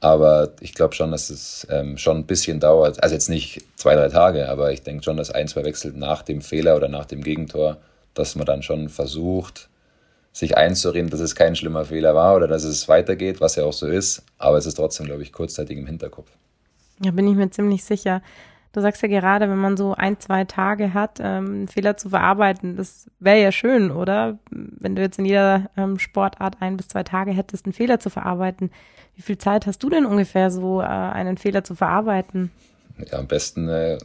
Aber 0.00 0.52
ich 0.60 0.74
glaube 0.74 0.94
schon, 0.94 1.10
dass 1.10 1.28
es 1.30 1.66
ähm, 1.70 1.98
schon 1.98 2.18
ein 2.18 2.26
bisschen 2.26 2.60
dauert. 2.60 3.02
Also 3.02 3.14
jetzt 3.14 3.28
nicht 3.28 3.64
zwei, 3.76 3.94
drei 3.94 4.08
Tage, 4.08 4.48
aber 4.48 4.72
ich 4.72 4.82
denke 4.82 5.02
schon, 5.02 5.16
dass 5.16 5.30
ein, 5.30 5.48
zwei 5.48 5.64
Wechsel 5.64 5.92
nach 5.92 6.22
dem 6.22 6.40
Fehler 6.40 6.76
oder 6.76 6.88
nach 6.88 7.06
dem 7.06 7.22
Gegentor, 7.22 7.78
dass 8.14 8.36
man 8.36 8.46
dann 8.46 8.62
schon 8.62 8.88
versucht, 8.88 9.68
sich 10.32 10.56
einzureden, 10.56 11.10
dass 11.10 11.20
es 11.20 11.34
kein 11.34 11.56
schlimmer 11.56 11.84
Fehler 11.84 12.14
war 12.14 12.36
oder 12.36 12.46
dass 12.46 12.62
es 12.62 12.88
weitergeht, 12.88 13.40
was 13.40 13.56
ja 13.56 13.64
auch 13.64 13.72
so 13.72 13.86
ist. 13.86 14.22
Aber 14.38 14.56
es 14.56 14.66
ist 14.66 14.74
trotzdem, 14.74 15.06
glaube 15.06 15.22
ich, 15.22 15.32
kurzzeitig 15.32 15.76
im 15.76 15.86
Hinterkopf. 15.86 16.30
Ja, 17.02 17.10
bin 17.10 17.26
ich 17.26 17.34
mir 17.34 17.50
ziemlich 17.50 17.82
sicher. 17.82 18.22
Du 18.72 18.80
sagst 18.80 19.02
ja 19.02 19.08
gerade, 19.08 19.48
wenn 19.48 19.58
man 19.58 19.76
so 19.76 19.94
ein, 19.94 20.20
zwei 20.20 20.44
Tage 20.44 20.94
hat, 20.94 21.18
ähm, 21.20 21.66
Fehler 21.66 21.96
zu 21.96 22.10
verarbeiten, 22.10 22.76
das 22.76 23.10
wäre 23.18 23.40
ja 23.40 23.50
schön, 23.50 23.90
oder? 23.90 24.38
Wenn 24.50 24.94
du 24.94 25.02
jetzt 25.02 25.18
in 25.18 25.24
jeder 25.24 25.70
ähm, 25.76 25.98
Sportart 25.98 26.56
ein 26.60 26.76
bis 26.76 26.88
zwei 26.88 27.02
Tage 27.02 27.32
hättest, 27.32 27.64
einen 27.64 27.72
Fehler 27.72 27.98
zu 27.98 28.10
verarbeiten. 28.10 28.70
Wie 29.18 29.22
viel 29.22 29.38
Zeit 29.38 29.66
hast 29.66 29.82
du 29.82 29.90
denn 29.90 30.06
ungefähr 30.06 30.48
so, 30.48 30.80
äh, 30.80 30.84
einen 30.84 31.38
Fehler 31.38 31.64
zu 31.64 31.74
verarbeiten? 31.74 32.52
Ja, 33.10 33.18
am 33.18 33.26
besten 33.26 33.68
äh, 33.68 33.98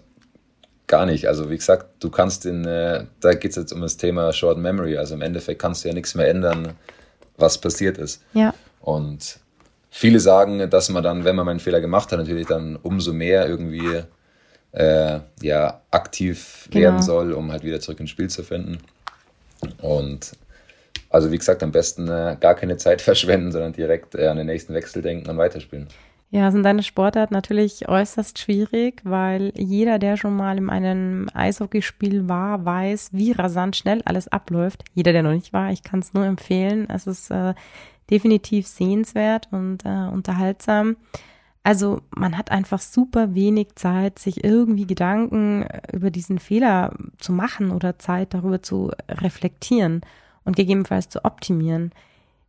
gar 0.87 1.05
nicht. 1.05 1.27
Also 1.27 1.51
wie 1.51 1.55
gesagt, 1.55 1.85
du 1.99 2.09
kannst 2.09 2.45
den, 2.45 2.65
äh, 2.65 3.05
da 3.19 3.35
geht 3.35 3.51
es 3.51 3.57
jetzt 3.57 3.71
um 3.73 3.81
das 3.81 3.95
Thema 3.97 4.33
Short 4.33 4.57
Memory. 4.57 4.97
Also 4.97 5.13
im 5.13 5.21
Endeffekt 5.21 5.61
kannst 5.61 5.83
du 5.83 5.89
ja 5.89 5.93
nichts 5.93 6.15
mehr 6.15 6.27
ändern, 6.27 6.73
was 7.37 7.59
passiert 7.59 7.99
ist. 7.99 8.23
Ja. 8.33 8.55
Und 8.81 9.37
viele 9.91 10.19
sagen, 10.19 10.67
dass 10.71 10.89
man 10.89 11.03
dann, 11.03 11.25
wenn 11.25 11.35
man 11.35 11.47
einen 11.47 11.59
Fehler 11.59 11.79
gemacht 11.79 12.11
hat, 12.11 12.17
natürlich 12.17 12.47
dann 12.47 12.75
umso 12.77 13.13
mehr 13.13 13.47
irgendwie 13.47 14.01
äh, 14.71 15.19
ja, 15.43 15.81
aktiv 15.91 16.67
genau. 16.71 16.85
werden 16.85 17.03
soll, 17.03 17.33
um 17.33 17.51
halt 17.51 17.63
wieder 17.63 17.81
zurück 17.81 17.99
ins 17.99 18.09
Spiel 18.09 18.31
zu 18.31 18.41
finden. 18.41 18.79
Und 19.79 20.31
also 21.13 21.31
wie 21.31 21.37
gesagt, 21.37 21.61
am 21.63 21.71
besten 21.71 22.07
äh, 22.07 22.35
gar 22.39 22.55
keine 22.55 22.77
Zeit 22.77 23.01
verschwenden, 23.09 23.51
sondern 23.51 23.73
direkt 23.73 24.15
äh, 24.15 24.27
an 24.27 24.37
den 24.37 24.47
nächsten 24.47 24.73
Wechsel 24.73 25.01
denken 25.01 25.29
und 25.29 25.37
weiterspielen. 25.37 25.87
Ja, 26.31 26.49
sind 26.51 26.63
deine 26.63 26.81
Sportart 26.81 27.29
natürlich 27.29 27.87
äußerst 27.87 28.39
schwierig, 28.39 29.01
weil 29.03 29.53
jeder, 29.55 29.99
der 29.99 30.17
schon 30.17 30.35
mal 30.35 30.57
in 30.57 30.71
einem 30.71 31.27
Eishockeyspiel 31.31 32.27
war, 32.27 32.65
weiß, 32.65 33.09
wie 33.11 33.33
rasant 33.33 33.75
schnell 33.75 34.01
alles 34.05 34.27
abläuft. 34.29 34.83
Jeder, 34.95 35.11
der 35.13 35.21
noch 35.21 35.33
nicht 35.33 35.53
war, 35.53 35.71
ich 35.71 35.83
kann 35.83 35.99
es 35.99 36.15
nur 36.15 36.25
empfehlen. 36.25 36.89
Es 36.89 37.05
ist 37.05 37.29
äh, 37.29 37.53
definitiv 38.09 38.65
sehenswert 38.65 39.49
und 39.51 39.85
äh, 39.85 40.09
unterhaltsam. 40.11 40.97
Also 41.61 42.01
man 42.09 42.35
hat 42.35 42.49
einfach 42.49 42.79
super 42.79 43.35
wenig 43.35 43.75
Zeit, 43.75 44.17
sich 44.17 44.43
irgendwie 44.43 44.87
Gedanken 44.87 45.67
über 45.91 46.09
diesen 46.09 46.39
Fehler 46.39 46.95
zu 47.19 47.31
machen 47.31 47.69
oder 47.69 47.99
Zeit 47.99 48.33
darüber 48.33 48.63
zu 48.63 48.91
reflektieren 49.07 50.01
und 50.45 50.55
gegebenenfalls 50.55 51.09
zu 51.09 51.23
optimieren. 51.25 51.91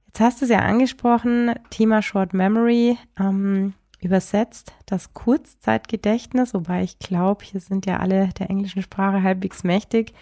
Jetzt 0.07 0.21
hast 0.21 0.41
du 0.41 0.45
es 0.45 0.51
ja 0.51 0.61
angesprochen, 0.61 1.55
Thema 1.71 2.03
Short 2.03 2.35
Memory, 2.35 2.99
ähm, 3.19 3.75
übersetzt 4.01 4.73
das 4.87 5.13
Kurzzeitgedächtnis, 5.15 6.55
wobei 6.55 6.83
ich 6.83 6.99
glaube, 6.99 7.45
hier 7.45 7.61
sind 7.61 7.87
ja 7.87 7.99
alle 7.99 8.29
der 8.39 8.51
englischen 8.51 8.83
Sprache 8.83 9.23
halbwegs 9.23 9.65
mächtig. 9.65 10.13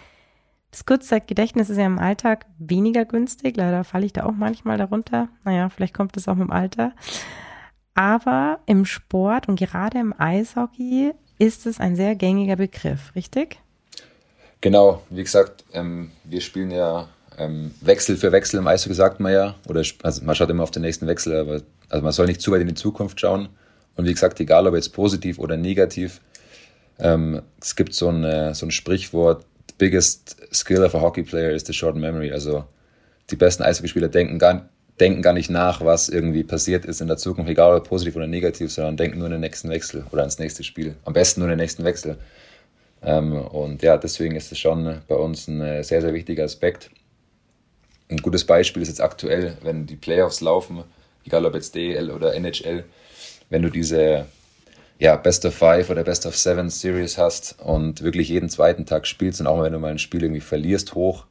Das 0.71 0.85
Kurzzeitgedächtnis 0.85 1.69
ist 1.69 1.77
ja 1.77 1.85
im 1.85 1.99
Alltag 1.99 2.47
weniger 2.57 3.05
günstig, 3.05 3.55
leider 3.57 3.83
falle 3.83 4.05
ich 4.05 4.13
da 4.13 4.23
auch 4.23 4.31
manchmal 4.31 4.77
darunter. 4.77 5.29
Naja, 5.43 5.69
vielleicht 5.69 5.93
kommt 5.93 6.17
es 6.17 6.27
auch 6.27 6.35
mit 6.35 6.47
dem 6.47 6.51
Alter. 6.51 6.93
Aber 7.93 8.59
im 8.65 8.85
Sport 8.85 9.47
und 9.47 9.59
gerade 9.59 9.99
im 9.99 10.19
Eishockey 10.19 11.11
ist 11.37 11.67
es 11.67 11.79
ein 11.79 11.95
sehr 11.95 12.15
gängiger 12.15 12.55
Begriff, 12.55 13.13
richtig? 13.15 13.59
Genau, 14.61 15.03
wie 15.09 15.23
gesagt, 15.23 15.65
ähm, 15.73 16.11
wir 16.23 16.41
spielen 16.41 16.71
ja 16.71 17.07
ähm, 17.37 17.71
Wechsel 17.81 18.17
für 18.17 18.31
Wechsel 18.31 18.59
im 18.59 18.67
Eishockey, 18.67 18.93
sagt 18.93 19.19
man 19.19 19.33
ja. 19.33 19.55
Oder 19.67 19.83
also 20.03 20.23
man 20.23 20.35
schaut 20.35 20.49
immer 20.49 20.63
auf 20.63 20.71
den 20.71 20.81
nächsten 20.81 21.07
Wechsel, 21.07 21.35
aber 21.35 21.61
also 21.89 22.03
man 22.03 22.11
soll 22.11 22.25
nicht 22.25 22.41
zu 22.41 22.51
weit 22.51 22.61
in 22.61 22.67
die 22.67 22.73
Zukunft 22.73 23.19
schauen. 23.19 23.49
Und 23.95 24.05
wie 24.05 24.13
gesagt, 24.13 24.39
egal 24.39 24.67
ob 24.67 24.75
jetzt 24.75 24.93
positiv 24.93 25.39
oder 25.39 25.57
negativ, 25.57 26.21
ähm, 26.99 27.41
es 27.61 27.75
gibt 27.75 27.93
so 27.93 28.09
ein, 28.09 28.53
so 28.53 28.65
ein 28.65 28.71
Sprichwort, 28.71 29.45
the 29.69 29.75
biggest 29.77 30.37
skill 30.51 30.83
of 30.83 30.95
a 30.95 31.01
hockey 31.01 31.23
player 31.23 31.51
is 31.51 31.65
the 31.65 31.73
short 31.73 31.95
memory. 31.95 32.31
Also 32.31 32.65
die 33.29 33.35
besten 33.35 33.63
Eishockeyspieler 33.63 34.09
denken 34.09 34.39
gar, 34.39 34.69
denken 34.99 35.21
gar 35.21 35.33
nicht 35.33 35.49
nach, 35.49 35.81
was 35.81 36.09
irgendwie 36.09 36.43
passiert 36.43 36.85
ist 36.85 37.01
in 37.01 37.07
der 37.07 37.17
Zukunft, 37.17 37.49
egal 37.49 37.75
ob 37.75 37.87
positiv 37.87 38.15
oder 38.15 38.27
negativ, 38.27 38.71
sondern 38.71 38.97
denken 38.97 39.19
nur 39.19 39.27
in 39.27 39.33
den 39.33 39.41
nächsten 39.41 39.69
Wechsel 39.69 40.05
oder 40.11 40.23
ins 40.23 40.39
nächste 40.39 40.63
Spiel. 40.63 40.95
Am 41.05 41.13
besten 41.13 41.41
nur 41.41 41.47
in 41.49 41.57
den 41.57 41.63
nächsten 41.63 41.83
Wechsel. 41.83 42.17
Ähm, 43.01 43.33
und 43.33 43.81
ja, 43.81 43.97
deswegen 43.97 44.35
ist 44.35 44.51
es 44.51 44.59
schon 44.59 45.01
bei 45.07 45.15
uns 45.15 45.47
ein 45.47 45.61
äh, 45.61 45.83
sehr, 45.83 46.01
sehr 46.01 46.13
wichtiger 46.13 46.43
Aspekt. 46.43 46.89
Ein 48.13 48.21
gutes 48.21 48.45
Beispiel 48.45 48.83
ist 48.83 48.89
jetzt 48.89 49.01
aktuell, 49.01 49.57
wenn 49.63 49.87
die 49.87 49.95
Playoffs 49.95 50.39
laufen, 50.39 50.83
egal 51.25 51.47
ob 51.47 51.55
jetzt 51.55 51.73
DL 51.73 52.11
oder 52.11 52.35
NHL, 52.35 52.83
wenn 53.49 53.63
du 53.63 53.71
diese 53.71 54.27
ja, 54.99 55.15
Best 55.15 55.45
of 55.45 55.55
Five 55.55 55.89
oder 55.89 56.03
Best 56.03 56.27
of 56.27 56.37
Seven 56.37 56.69
Series 56.69 57.17
hast 57.17 57.55
und 57.59 58.03
wirklich 58.03 58.29
jeden 58.29 58.49
zweiten 58.49 58.85
Tag 58.85 59.07
spielst 59.07 59.41
und 59.41 59.47
auch 59.47 59.63
wenn 59.63 59.73
du 59.73 59.79
mal 59.79 59.89
ein 59.89 59.97
Spiel 59.97 60.21
irgendwie 60.21 60.41
verlierst 60.41 60.93
hoch, 60.93 61.25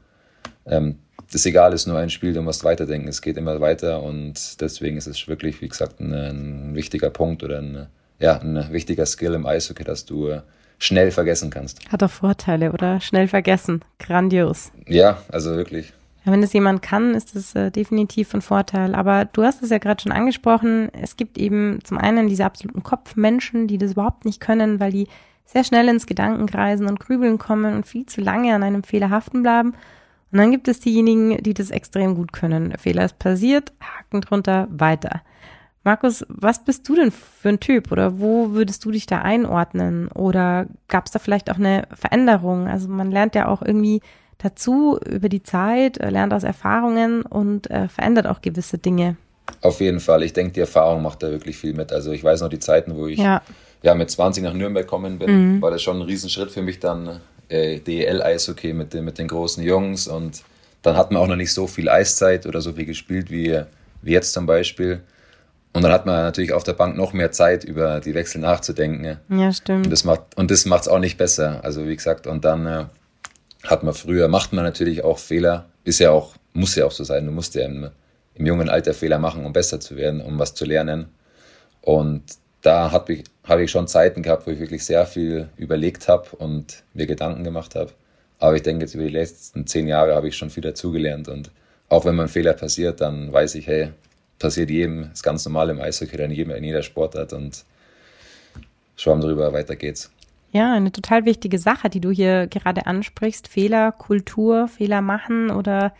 ähm, 0.67 0.99
das 1.31 1.47
egal 1.47 1.73
ist 1.73 1.87
nur 1.87 1.99
ein 1.99 2.11
Spiel, 2.11 2.33
du 2.33 2.43
musst 2.43 2.65
weiterdenken. 2.65 3.07
Es 3.07 3.23
geht 3.23 3.37
immer 3.37 3.61
weiter 3.61 4.03
und 4.03 4.61
deswegen 4.61 4.97
ist 4.97 5.07
es 5.07 5.29
wirklich, 5.29 5.63
wie 5.63 5.69
gesagt, 5.69 6.01
ein, 6.01 6.13
ein 6.13 6.75
wichtiger 6.75 7.11
Punkt 7.11 7.45
oder 7.45 7.59
ein, 7.59 7.87
ja, 8.19 8.41
ein 8.41 8.73
wichtiger 8.73 9.07
Skill 9.07 9.35
im 9.35 9.47
Eishockey, 9.47 9.85
dass 9.85 10.05
du 10.05 10.31
äh, 10.31 10.43
schnell 10.79 11.13
vergessen 11.13 11.51
kannst. 11.51 11.89
Hat 11.91 12.03
auch 12.03 12.11
Vorteile, 12.11 12.73
oder? 12.73 13.01
Schnell 13.01 13.29
vergessen. 13.29 13.85
Grandios. 14.01 14.73
Ja, 14.89 15.23
also 15.29 15.57
wirklich. 15.57 15.93
Ja, 16.25 16.33
wenn 16.33 16.43
es 16.43 16.53
jemand 16.53 16.83
kann, 16.83 17.15
ist 17.15 17.35
es 17.35 17.55
äh, 17.55 17.71
definitiv 17.71 18.29
von 18.29 18.43
Vorteil. 18.43 18.95
Aber 18.95 19.25
du 19.25 19.43
hast 19.43 19.63
es 19.63 19.71
ja 19.71 19.79
gerade 19.79 20.03
schon 20.03 20.13
angesprochen. 20.13 20.89
Es 20.93 21.17
gibt 21.17 21.37
eben 21.37 21.81
zum 21.83 21.99
einen 21.99 22.29
diese 22.29 22.45
absoluten 22.45 22.83
Kopfmenschen, 22.83 23.67
die 23.67 23.79
das 23.79 23.93
überhaupt 23.93 24.25
nicht 24.25 24.41
können, 24.41 24.79
weil 24.79 24.93
die 24.93 25.09
sehr 25.45 25.65
schnell 25.65 25.89
ins 25.89 26.07
Gedankenkreisen 26.07 26.87
und 26.87 27.01
Grübeln 27.01 27.39
kommen 27.39 27.75
und 27.75 27.87
viel 27.87 28.07
zu 28.07 28.21
lange 28.21 28.55
an 28.55 28.63
einem 28.63 28.85
Fehler 28.85 29.11
haften 29.11 29.43
bleiben. 29.43 29.75
Und 30.31 30.39
dann 30.39 30.51
gibt 30.51 30.69
es 30.69 30.81
diejenigen, 30.81 31.43
die 31.43 31.55
das 31.55 31.71
extrem 31.71 32.15
gut 32.15 32.33
können. 32.33 32.73
Fehler 32.79 33.05
ist 33.05 33.19
passiert, 33.19 33.73
Haken 33.81 34.23
drunter, 34.23 34.69
weiter. 34.71 35.23
Markus, 35.85 36.25
was 36.29 36.65
bist 36.65 36.89
du 36.89 36.95
denn 36.95 37.11
für 37.11 37.49
ein 37.49 37.61
Typ 37.61 37.91
oder 37.91 38.21
wo 38.21 38.53
würdest 38.53 38.85
du 38.85 38.93
dich 38.93 39.07
da 39.07 39.21
einordnen? 39.21 40.09
Oder 40.09 40.67
gab 40.87 41.07
es 41.07 41.13
da 41.13 41.19
vielleicht 41.19 41.51
auch 41.51 41.59
eine 41.59 41.89
Veränderung? 41.93 42.69
Also 42.69 42.89
man 42.89 43.11
lernt 43.11 43.35
ja 43.35 43.49
auch 43.49 43.63
irgendwie 43.63 44.01
dazu 44.43 44.99
über 45.09 45.29
die 45.29 45.43
Zeit, 45.43 45.99
äh, 45.99 46.11
lernt 46.11 46.33
aus 46.33 46.45
Erfahrungen 46.45 47.23
und 47.23 47.71
äh, 47.71 47.89
verändert 47.89 48.27
auch 48.27 48.43
gewisse 48.43 48.79
Dinge. 48.79 49.17
Auf 49.61 49.81
jeden 49.81 50.01
Fall. 50.01 50.23
Ich 50.23 50.33
denke, 50.33 50.53
die 50.53 50.61
Erfahrung 50.61 51.03
macht 51.03 51.23
da 51.23 51.31
wirklich 51.31 51.57
viel 51.57 51.75
mit. 51.75 51.93
Also 51.93 52.13
ich 52.13 52.23
weiß 52.23 52.41
noch 52.41 52.49
die 52.49 52.59
Zeiten, 52.59 52.97
wo 52.97 53.07
ich 53.07 53.19
ja, 53.19 53.43
ja 53.83 53.95
mit 53.95 54.11
20 54.11 54.43
nach 54.43 54.55
Nürnberg 54.55 54.87
gekommen 54.87 55.19
bin, 55.19 55.57
mhm. 55.57 55.63
war 55.63 55.71
das 55.71 55.83
schon 55.83 55.97
ein 55.97 56.03
Riesenschritt 56.03 56.51
für 56.51 56.63
mich 56.63 56.81
dann 56.81 57.21
äh, 57.49 57.81
DEL-Eishockey 57.81 58.73
mit 58.73 58.95
den, 58.95 59.05
mit 59.05 59.19
den 59.19 59.29
großen 59.29 59.63
Jungs 59.63 60.09
und 60.09 60.43
dann 60.83 60.97
hat 60.97 61.13
man 61.13 61.23
auch 61.23 61.29
noch 61.29 61.37
nicht 61.37 61.53
so 61.53 61.67
viel 61.67 61.89
Eiszeit 61.89 62.47
oder 62.47 62.61
so 62.61 62.73
viel 62.73 62.87
gespielt 62.87 63.31
wie, 63.31 63.61
wie 64.03 64.13
jetzt 64.13 64.33
zum 64.33 64.47
Beispiel. 64.47 65.01
Und 65.75 65.83
dann 65.83 65.93
hat 65.93 66.07
man 66.07 66.17
natürlich 66.17 66.53
auf 66.53 66.65
der 66.65 66.75
Bank 66.75 66.97
noch 66.97 67.13
mehr 67.13 67.33
Zeit, 67.33 67.65
über 67.65 68.01
die 68.01 68.15
Wechsel 68.15 68.41
nachzudenken. 68.41 69.19
Ja, 69.31 69.53
stimmt. 69.53 69.87
Und 69.87 69.91
das 69.91 70.05
macht 70.05 70.37
und 70.37 70.51
das 70.51 70.67
macht 70.67 70.83
es 70.83 70.89
auch 70.89 70.99
nicht 70.99 71.17
besser. 71.17 71.61
Also 71.63 71.87
wie 71.87 71.97
gesagt, 71.97 72.27
und 72.27 72.45
dann 72.45 72.67
äh, 72.67 72.85
hat 73.65 73.83
man 73.83 73.95
früher, 73.95 74.29
macht 74.29 74.53
man 74.53 74.65
natürlich 74.65 75.05
auch 75.05 75.19
Fehler. 75.19 75.67
Ist 75.85 75.99
ja 75.99 76.11
auch, 76.11 76.35
muss 76.53 76.75
ja 76.75 76.87
auch 76.87 76.93
so 76.93 77.05
sein. 77.05 77.27
Du 77.27 77.33
musst 77.33 77.55
ja 77.55 77.65
im, 77.65 77.91
im 78.35 78.47
jungen 78.47 78.69
Alter 78.69 78.95
Fehler 78.95 79.19
machen, 79.19 79.45
um 79.45 79.53
besser 79.53 79.81
zu 79.81 79.97
werden, 79.97 80.21
um 80.21 80.39
was 80.39 80.55
zu 80.55 80.65
lernen. 80.65 81.09
Und 81.81 82.23
da 82.63 82.91
habe 82.93 83.15
ich, 83.15 83.25
hab 83.45 83.59
ich 83.59 83.71
schon 83.71 83.89
Zeiten 83.89 84.23
gehabt, 84.23 84.47
wo 84.47 84.51
ich 84.51 84.61
wirklich 84.61 84.85
sehr 84.85 85.07
viel 85.07 85.49
überlegt 85.57 86.09
habe 86.09 86.29
und 86.37 86.85
mir 86.95 87.07
Gedanken 87.07 87.45
gemacht 87.45 87.75
habe. 87.75 87.93
Aber 88.39 88.57
ich 88.57 88.63
denke, 88.63 88.85
jetzt 88.85 88.95
über 88.95 89.05
die 89.05 89.11
letzten 89.11 89.67
zehn 89.67 89.87
Jahre 89.87 90.15
habe 90.15 90.29
ich 90.29 90.37
schon 90.37 90.51
viel 90.51 90.63
dazugelernt. 90.63 91.29
Und 91.29 91.51
auch 91.89 92.05
wenn 92.05 92.17
mal 92.17 92.25
ein 92.25 92.29
Fehler 92.29 92.55
passiert, 92.55 93.01
dann 93.01 93.33
weiß 93.33 93.55
ich, 93.57 93.67
hey, 93.67 93.91
passiert 94.39 94.71
jedem, 94.71 95.11
ist 95.13 95.23
ganz 95.23 95.45
normal 95.45 95.71
im 95.71 95.81
Eishockey, 95.81 96.21
in, 96.21 96.31
jedem, 96.31 96.51
in 96.53 96.65
jeder 96.65 96.83
Sportart 96.83 97.33
und 97.33 97.65
schwamm 98.97 99.21
drüber, 99.21 99.53
weiter 99.53 99.77
geht's. 99.77 100.11
Ja, 100.53 100.75
eine 100.75 100.93
total 100.93 101.25
wichtige 101.25 101.59
Sache, 101.59 101.89
die 101.89 102.01
du 102.01 102.11
hier 102.11 102.47
gerade 102.47 102.87
ansprichst. 102.87 103.49
Fehler, 103.49 103.91
Kultur, 103.91 104.69
Fehler 104.69 105.01
machen 105.01 105.51
oder 105.51 105.95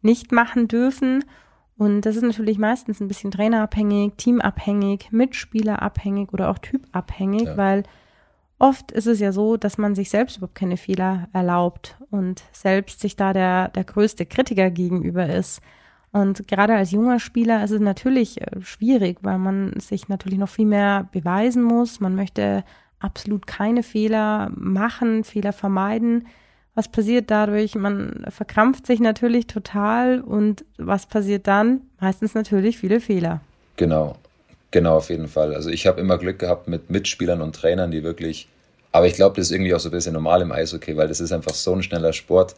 nicht 0.00 0.32
machen 0.32 0.66
dürfen. 0.66 1.24
Und 1.76 2.00
das 2.00 2.16
ist 2.16 2.22
natürlich 2.22 2.58
meistens 2.58 3.00
ein 3.00 3.08
bisschen 3.08 3.30
trainerabhängig, 3.30 4.14
teamabhängig, 4.16 5.12
mitspielerabhängig 5.12 6.32
oder 6.32 6.50
auch 6.50 6.58
typabhängig, 6.58 7.44
ja. 7.44 7.56
weil 7.56 7.82
oft 8.58 8.90
ist 8.92 9.06
es 9.06 9.20
ja 9.20 9.30
so, 9.30 9.56
dass 9.56 9.78
man 9.78 9.94
sich 9.94 10.10
selbst 10.10 10.38
überhaupt 10.38 10.56
keine 10.56 10.78
Fehler 10.78 11.28
erlaubt 11.32 11.96
und 12.10 12.42
selbst 12.52 13.00
sich 13.00 13.14
da 13.14 13.32
der, 13.32 13.68
der 13.68 13.84
größte 13.84 14.26
Kritiker 14.26 14.70
gegenüber 14.70 15.28
ist. 15.28 15.60
Und 16.10 16.48
gerade 16.48 16.74
als 16.74 16.90
junger 16.90 17.20
Spieler 17.20 17.62
ist 17.62 17.70
es 17.70 17.80
natürlich 17.80 18.40
äh, 18.40 18.60
schwierig, 18.62 19.18
weil 19.20 19.38
man 19.38 19.78
sich 19.78 20.08
natürlich 20.08 20.38
noch 20.38 20.48
viel 20.48 20.66
mehr 20.66 21.08
beweisen 21.12 21.62
muss. 21.62 22.00
Man 22.00 22.14
möchte 22.14 22.64
absolut 23.00 23.46
keine 23.46 23.82
Fehler 23.82 24.50
machen, 24.54 25.24
Fehler 25.24 25.52
vermeiden. 25.52 26.26
Was 26.74 26.88
passiert 26.88 27.30
dadurch? 27.30 27.74
Man 27.74 28.24
verkrampft 28.28 28.86
sich 28.86 29.00
natürlich 29.00 29.46
total 29.46 30.20
und 30.20 30.64
was 30.76 31.06
passiert 31.06 31.46
dann? 31.46 31.80
Meistens 32.00 32.34
natürlich 32.34 32.78
viele 32.78 33.00
Fehler. 33.00 33.40
Genau, 33.76 34.16
genau 34.70 34.96
auf 34.96 35.10
jeden 35.10 35.28
Fall. 35.28 35.54
Also 35.54 35.70
ich 35.70 35.86
habe 35.86 36.00
immer 36.00 36.18
Glück 36.18 36.38
gehabt 36.38 36.68
mit 36.68 36.90
Mitspielern 36.90 37.42
und 37.42 37.54
Trainern, 37.54 37.90
die 37.90 38.04
wirklich, 38.04 38.48
aber 38.92 39.06
ich 39.06 39.14
glaube, 39.14 39.36
das 39.36 39.46
ist 39.46 39.52
irgendwie 39.52 39.74
auch 39.74 39.80
so 39.80 39.88
ein 39.88 39.92
bisschen 39.92 40.14
normal 40.14 40.42
im 40.42 40.52
Eishockey, 40.52 40.96
weil 40.96 41.08
das 41.08 41.20
ist 41.20 41.32
einfach 41.32 41.54
so 41.54 41.72
ein 41.74 41.82
schneller 41.82 42.12
Sport. 42.12 42.54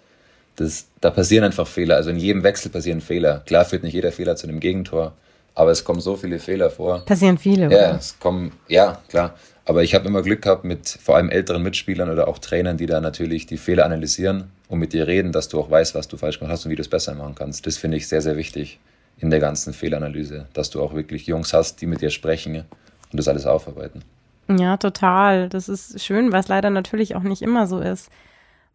Das, 0.57 0.87
da 1.01 1.11
passieren 1.11 1.45
einfach 1.45 1.67
Fehler. 1.67 1.97
Also 1.97 2.11
in 2.11 2.19
jedem 2.19 2.43
Wechsel 2.43 2.71
passieren 2.71 3.01
Fehler. 3.01 3.43
Klar 3.47 3.65
führt 3.65 3.83
nicht 3.83 3.95
jeder 3.95 4.13
Fehler 4.13 4.37
zu 4.37 4.47
einem 4.47 4.61
Gegentor, 4.61 5.13
aber 5.55 5.71
es 5.71 5.85
kommen 5.85 6.01
so 6.01 6.17
viele 6.17 6.39
Fehler 6.39 6.69
vor. 6.71 7.05
Passieren 7.07 7.39
viele, 7.39 7.69
oder? 7.69 7.91
Ja, 7.91 7.97
es 7.97 8.19
kommen, 8.19 8.53
ja, 8.69 9.01
klar. 9.09 9.35
Aber 9.71 9.85
ich 9.85 9.95
habe 9.95 10.09
immer 10.09 10.23
Glück 10.23 10.43
gehabt 10.43 10.65
mit 10.65 10.89
vor 10.89 11.15
allem 11.15 11.31
älteren 11.31 11.63
Mitspielern 11.63 12.11
oder 12.11 12.27
auch 12.27 12.41
Trainern, 12.41 12.77
die 12.77 12.87
da 12.87 13.01
natürlich 13.01 13.47
die 13.47 13.57
Fehler 13.57 13.85
analysieren 13.85 14.51
und 14.67 14.81
mit 14.81 14.93
dir 14.93 15.07
reden, 15.07 15.31
dass 15.31 15.49
du 15.49 15.61
auch 15.61 15.71
weißt, 15.71 15.95
was 15.95 16.09
du 16.09 16.17
falsch 16.17 16.41
gemacht 16.41 16.55
hast 16.55 16.65
und 16.65 16.73
wie 16.73 16.75
du 16.75 16.83
es 16.83 16.89
besser 16.89 17.15
machen 17.15 17.37
kannst. 17.37 17.65
Das 17.69 17.77
finde 17.77 17.97
ich 17.97 18.09
sehr, 18.09 18.21
sehr 18.21 18.37
wichtig 18.37 18.81
in 19.19 19.31
der 19.31 19.39
ganzen 19.39 19.73
Fehleranalyse, 19.73 20.49
dass 20.55 20.71
du 20.71 20.83
auch 20.83 20.93
wirklich 20.93 21.29
Jungs 21.29 21.53
hast, 21.53 21.81
die 21.81 21.87
mit 21.87 22.01
dir 22.01 22.11
sprechen 22.11 22.57
und 22.57 23.17
das 23.17 23.29
alles 23.29 23.47
aufarbeiten. 23.47 24.03
Ja, 24.49 24.77
total. 24.77 25.49
Das 25.49 25.69
ist 25.69 26.05
schön, 26.05 26.33
was 26.33 26.49
leider 26.49 26.71
natürlich 26.71 27.15
auch 27.15 27.23
nicht 27.23 27.41
immer 27.41 27.69
so 27.69 27.79
ist. 27.79 28.11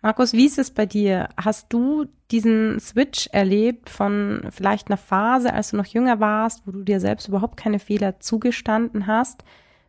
Markus, 0.02 0.32
wie 0.32 0.46
ist 0.46 0.60
es 0.60 0.72
bei 0.72 0.86
dir? 0.86 1.28
Hast 1.36 1.74
du 1.74 2.06
diesen 2.32 2.80
Switch 2.80 3.28
erlebt 3.34 3.90
von 3.90 4.48
vielleicht 4.50 4.88
einer 4.88 4.96
Phase, 4.96 5.54
als 5.54 5.72
du 5.72 5.76
noch 5.76 5.88
jünger 5.88 6.22
warst, 6.22 6.62
wo 6.66 6.72
du 6.72 6.84
dir 6.84 7.02
selbst 7.02 7.28
überhaupt 7.28 7.58
keine 7.58 7.80
Fehler 7.80 8.22
zugestanden 8.22 9.08
hast, 9.08 9.44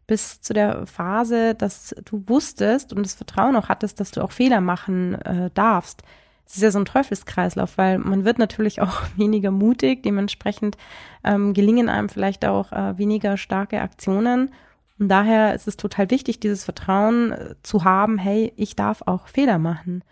bis 0.07 0.41
zu 0.41 0.53
der 0.53 0.87
Phase, 0.87 1.55
dass 1.55 1.95
du 2.05 2.23
wusstest 2.27 2.93
und 2.93 3.05
das 3.05 3.15
Vertrauen 3.15 3.57
auch 3.57 3.69
hattest, 3.69 4.01
dass 4.01 4.11
du 4.13 4.23
auch 4.23 4.33
Fehler 4.33 4.61
machen 4.61 5.15
äh, 5.23 5.51
darfst? 5.55 6.03
Es 6.47 6.57
ist 6.57 6.63
ja 6.63 6.71
so 6.71 6.79
ein 6.79 6.85
Teufelskreislauf, 6.85 7.77
weil 7.77 7.99
man 7.99 8.25
wird 8.25 8.39
natürlich 8.39 8.81
auch 8.83 9.03
weniger 9.17 9.51
mutig, 9.51 10.03
dementsprechend 10.03 10.77
ähm, 11.25 11.55
gelingen 11.55 11.89
einem 11.89 12.09
vielleicht 12.09 12.45
auch 12.45 12.73
äh, 12.73 12.97
weniger 12.99 13.37
starke 13.37 13.81
Aktionen. 13.81 14.53
Und 14.99 15.09
daher 15.09 15.55
ist 15.55 15.69
es 15.69 15.77
total 15.77 16.11
wichtig, 16.11 16.41
dieses 16.41 16.65
Vertrauen 16.65 17.33
äh, 17.33 17.55
zu 17.63 17.85
haben, 17.85 18.19
hey, 18.19 18.53
ich 18.57 18.77
darf 18.77 19.03
auch 19.07 19.27
Fehler 19.27 19.59
machen. 19.59 20.05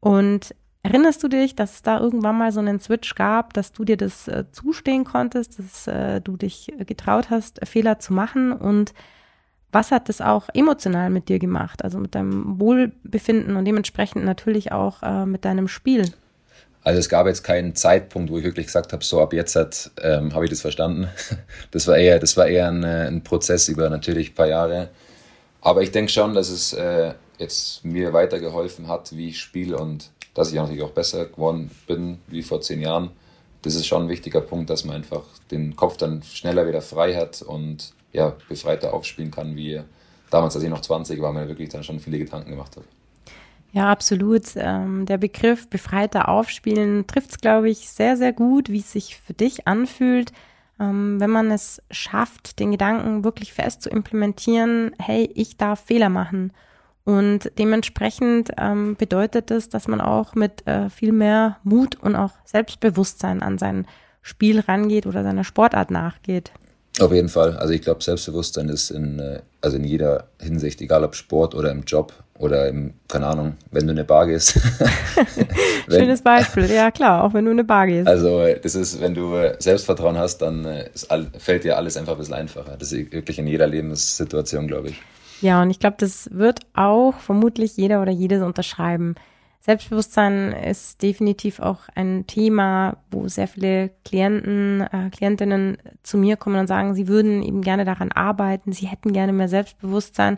Und 0.00 0.54
erinnerst 0.82 1.22
du 1.22 1.28
dich, 1.28 1.54
dass 1.54 1.74
es 1.74 1.82
da 1.82 2.00
irgendwann 2.00 2.38
mal 2.38 2.50
so 2.50 2.60
einen 2.60 2.80
Switch 2.80 3.14
gab, 3.14 3.52
dass 3.52 3.72
du 3.72 3.84
dir 3.84 3.96
das 3.96 4.26
äh, 4.26 4.44
zustehen 4.52 5.04
konntest, 5.04 5.58
dass 5.58 5.86
äh, 5.86 6.20
du 6.20 6.36
dich 6.36 6.72
getraut 6.86 7.30
hast, 7.30 7.66
Fehler 7.66 7.98
zu 7.98 8.12
machen 8.12 8.52
und 8.52 8.92
was 9.74 9.90
hat 9.90 10.08
das 10.08 10.20
auch 10.20 10.48
emotional 10.54 11.10
mit 11.10 11.28
dir 11.28 11.38
gemacht, 11.38 11.82
also 11.82 11.98
mit 11.98 12.14
deinem 12.14 12.60
Wohlbefinden 12.60 13.56
und 13.56 13.64
dementsprechend 13.64 14.24
natürlich 14.24 14.72
auch 14.72 15.02
äh, 15.02 15.26
mit 15.26 15.44
deinem 15.44 15.68
Spiel? 15.68 16.12
Also 16.84 17.00
es 17.00 17.08
gab 17.08 17.26
jetzt 17.26 17.42
keinen 17.42 17.74
Zeitpunkt, 17.74 18.30
wo 18.30 18.38
ich 18.38 18.44
wirklich 18.44 18.66
gesagt 18.66 18.92
habe, 18.92 19.02
so 19.02 19.20
ab 19.20 19.32
jetzt 19.32 19.56
hat, 19.56 19.90
ähm, 20.02 20.34
habe 20.34 20.44
ich 20.44 20.50
das 20.50 20.60
verstanden. 20.60 21.08
Das 21.70 21.88
war 21.88 21.96
eher, 21.96 22.18
das 22.18 22.36
war 22.36 22.46
eher 22.46 22.68
ein, 22.68 22.84
äh, 22.84 23.08
ein 23.08 23.24
Prozess 23.24 23.68
über 23.68 23.90
natürlich 23.90 24.30
ein 24.30 24.34
paar 24.34 24.46
Jahre. 24.46 24.90
Aber 25.60 25.82
ich 25.82 25.90
denke 25.90 26.12
schon, 26.12 26.34
dass 26.34 26.50
es 26.50 26.72
äh, 26.74 27.14
jetzt 27.38 27.84
mir 27.84 28.12
weitergeholfen 28.12 28.86
hat, 28.86 29.16
wie 29.16 29.30
ich 29.30 29.40
spiele 29.40 29.78
und 29.78 30.10
dass 30.34 30.50
ich 30.50 30.54
natürlich 30.54 30.82
auch 30.82 30.90
besser 30.90 31.24
geworden 31.26 31.70
bin 31.86 32.18
wie 32.28 32.42
vor 32.42 32.60
zehn 32.60 32.80
Jahren. 32.80 33.10
Das 33.62 33.74
ist 33.74 33.86
schon 33.86 34.04
ein 34.04 34.08
wichtiger 34.08 34.42
Punkt, 34.42 34.68
dass 34.68 34.84
man 34.84 34.96
einfach 34.96 35.24
den 35.50 35.74
Kopf 35.74 35.96
dann 35.96 36.22
schneller 36.22 36.68
wieder 36.68 36.82
frei 36.82 37.14
hat 37.14 37.40
und 37.40 37.94
ja, 38.14 38.34
befreiter 38.48 38.94
aufspielen 38.94 39.30
kann, 39.30 39.56
wie 39.56 39.82
damals, 40.30 40.54
als 40.54 40.64
ich 40.64 40.70
noch 40.70 40.80
20 40.80 41.20
war, 41.20 41.32
mir 41.32 41.48
wirklich 41.48 41.68
dann 41.68 41.84
schon 41.84 42.00
viele 42.00 42.18
Gedanken 42.18 42.50
gemacht 42.50 42.76
habe. 42.76 42.86
Ja, 43.72 43.90
absolut. 43.90 44.44
Ähm, 44.54 45.04
der 45.04 45.18
Begriff 45.18 45.68
befreiter 45.68 46.28
Aufspielen 46.28 47.08
trifft 47.08 47.30
es, 47.30 47.38
glaube 47.38 47.68
ich, 47.68 47.88
sehr, 47.90 48.16
sehr 48.16 48.32
gut, 48.32 48.70
wie 48.70 48.78
es 48.78 48.92
sich 48.92 49.16
für 49.16 49.34
dich 49.34 49.66
anfühlt. 49.66 50.32
Ähm, 50.78 51.18
wenn 51.18 51.30
man 51.30 51.50
es 51.50 51.82
schafft, 51.90 52.60
den 52.60 52.70
Gedanken 52.70 53.24
wirklich 53.24 53.52
fest 53.52 53.82
zu 53.82 53.90
implementieren, 53.90 54.92
hey, 55.00 55.28
ich 55.34 55.56
darf 55.56 55.80
Fehler 55.80 56.08
machen. 56.08 56.52
Und 57.04 57.50
dementsprechend 57.58 58.52
ähm, 58.58 58.94
bedeutet 58.96 59.50
das, 59.50 59.68
dass 59.68 59.88
man 59.88 60.00
auch 60.00 60.36
mit 60.36 60.66
äh, 60.68 60.88
viel 60.88 61.12
mehr 61.12 61.58
Mut 61.64 61.96
und 61.96 62.14
auch 62.14 62.30
Selbstbewusstsein 62.44 63.42
an 63.42 63.58
sein 63.58 63.86
Spiel 64.22 64.60
rangeht 64.60 65.06
oder 65.06 65.24
seiner 65.24 65.44
Sportart 65.44 65.90
nachgeht. 65.90 66.52
Auf 67.00 67.12
jeden 67.12 67.28
Fall. 67.28 67.56
Also 67.56 67.72
ich 67.72 67.82
glaube, 67.82 68.02
Selbstbewusstsein 68.02 68.68
ist 68.68 68.90
in, 68.90 69.18
äh, 69.18 69.40
also 69.60 69.76
in 69.76 69.84
jeder 69.84 70.28
Hinsicht, 70.40 70.80
egal 70.80 71.02
ob 71.02 71.16
Sport 71.16 71.54
oder 71.54 71.70
im 71.72 71.82
Job 71.82 72.12
oder 72.38 72.68
im, 72.68 72.94
keine 73.08 73.26
Ahnung, 73.26 73.54
wenn 73.72 73.86
du 73.86 73.92
eine 73.92 74.04
Bar 74.04 74.26
gehst. 74.26 74.56
wenn, 75.86 76.00
Schönes 76.00 76.22
Beispiel, 76.22 76.70
ja 76.70 76.90
klar, 76.92 77.24
auch 77.24 77.34
wenn 77.34 77.44
du 77.44 77.50
eine 77.50 77.64
Bar 77.64 77.86
gehst. 77.86 78.06
Also 78.06 78.44
das 78.62 78.76
ist, 78.76 79.00
wenn 79.00 79.14
du 79.14 79.34
Selbstvertrauen 79.58 80.18
hast, 80.18 80.38
dann 80.38 80.64
äh, 80.64 80.88
all, 81.08 81.26
fällt 81.38 81.64
dir 81.64 81.76
alles 81.76 81.96
einfach 81.96 82.12
ein 82.12 82.18
bisschen 82.18 82.34
einfacher. 82.34 82.76
Das 82.78 82.92
ist 82.92 83.12
wirklich 83.12 83.38
in 83.38 83.48
jeder 83.48 83.66
Lebenssituation, 83.66 84.68
glaube 84.68 84.90
ich. 84.90 85.02
Ja, 85.40 85.62
und 85.62 85.70
ich 85.70 85.80
glaube, 85.80 85.96
das 85.98 86.28
wird 86.32 86.60
auch 86.74 87.14
vermutlich 87.14 87.76
jeder 87.76 88.00
oder 88.02 88.12
jede 88.12 88.38
so 88.38 88.46
unterschreiben. 88.46 89.16
Selbstbewusstsein 89.64 90.52
ist 90.52 91.00
definitiv 91.00 91.58
auch 91.58 91.88
ein 91.94 92.26
Thema, 92.26 92.98
wo 93.10 93.28
sehr 93.28 93.48
viele 93.48 93.92
Klienten, 94.04 94.82
äh, 94.82 95.08
Klientinnen 95.08 95.78
zu 96.02 96.18
mir 96.18 96.36
kommen 96.36 96.60
und 96.60 96.66
sagen, 96.66 96.94
sie 96.94 97.08
würden 97.08 97.42
eben 97.42 97.62
gerne 97.62 97.86
daran 97.86 98.12
arbeiten, 98.12 98.72
sie 98.72 98.88
hätten 98.88 99.14
gerne 99.14 99.32
mehr 99.32 99.48
Selbstbewusstsein. 99.48 100.36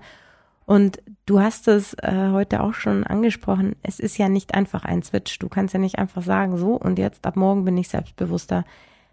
Und 0.64 1.02
du 1.26 1.40
hast 1.40 1.66
es 1.66 1.94
äh, 1.94 2.30
heute 2.30 2.62
auch 2.62 2.74
schon 2.74 3.02
angesprochen, 3.02 3.74
es 3.82 3.98
ist 3.98 4.16
ja 4.16 4.28
nicht 4.28 4.54
einfach 4.54 4.84
ein 4.84 5.02
Switch. 5.02 5.40
Du 5.40 5.48
kannst 5.48 5.74
ja 5.74 5.80
nicht 5.80 5.98
einfach 5.98 6.22
sagen, 6.22 6.56
so 6.56 6.76
und 6.76 6.96
jetzt 6.96 7.26
ab 7.26 7.34
morgen 7.34 7.64
bin 7.64 7.76
ich 7.76 7.88
selbstbewusster. 7.88 8.64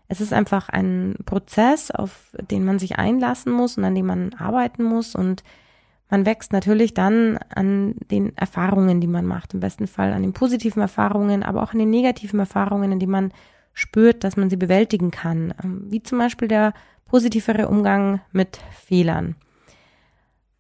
Es 0.10 0.22
ist 0.22 0.32
einfach 0.32 0.70
ein 0.70 1.16
Prozess, 1.26 1.90
auf 1.90 2.36
den 2.52 2.66
man 2.66 2.78
sich 2.78 3.00
einlassen 3.00 3.52
muss 3.52 3.80
und 3.80 3.84
an 3.84 3.96
dem 3.96 4.06
man 4.06 4.36
arbeiten 4.36 4.84
muss 4.84 5.16
und 5.16 5.44
man 6.10 6.26
wächst 6.26 6.54
natürlich 6.54 6.94
dann 6.94 7.40
an 7.54 7.96
den 8.12 8.38
Erfahrungen, 8.38 9.02
die 9.02 9.08
man 9.08 9.26
macht. 9.26 9.54
Im 9.54 9.62
besten 9.62 9.88
Fall 9.88 10.14
an 10.14 10.22
den 10.22 10.34
positiven 10.34 10.82
Erfahrungen, 10.82 11.44
aber 11.44 11.64
auch 11.64 11.74
an 11.74 11.80
den 11.80 11.90
negativen 11.90 12.40
Erfahrungen, 12.40 12.92
in 12.92 13.00
denen 13.00 13.12
man 13.12 13.34
spürt, 13.74 14.24
dass 14.24 14.38
man 14.38 14.50
sie 14.50 14.58
bewältigen 14.58 15.12
kann. 15.12 15.54
Ähm, 15.64 15.86
wie 15.90 16.04
zum 16.04 16.20
Beispiel 16.20 16.48
der 16.48 16.74
positivere 17.06 17.68
Umgang 17.68 18.22
mit 18.32 18.60
Fehlern. 18.86 19.36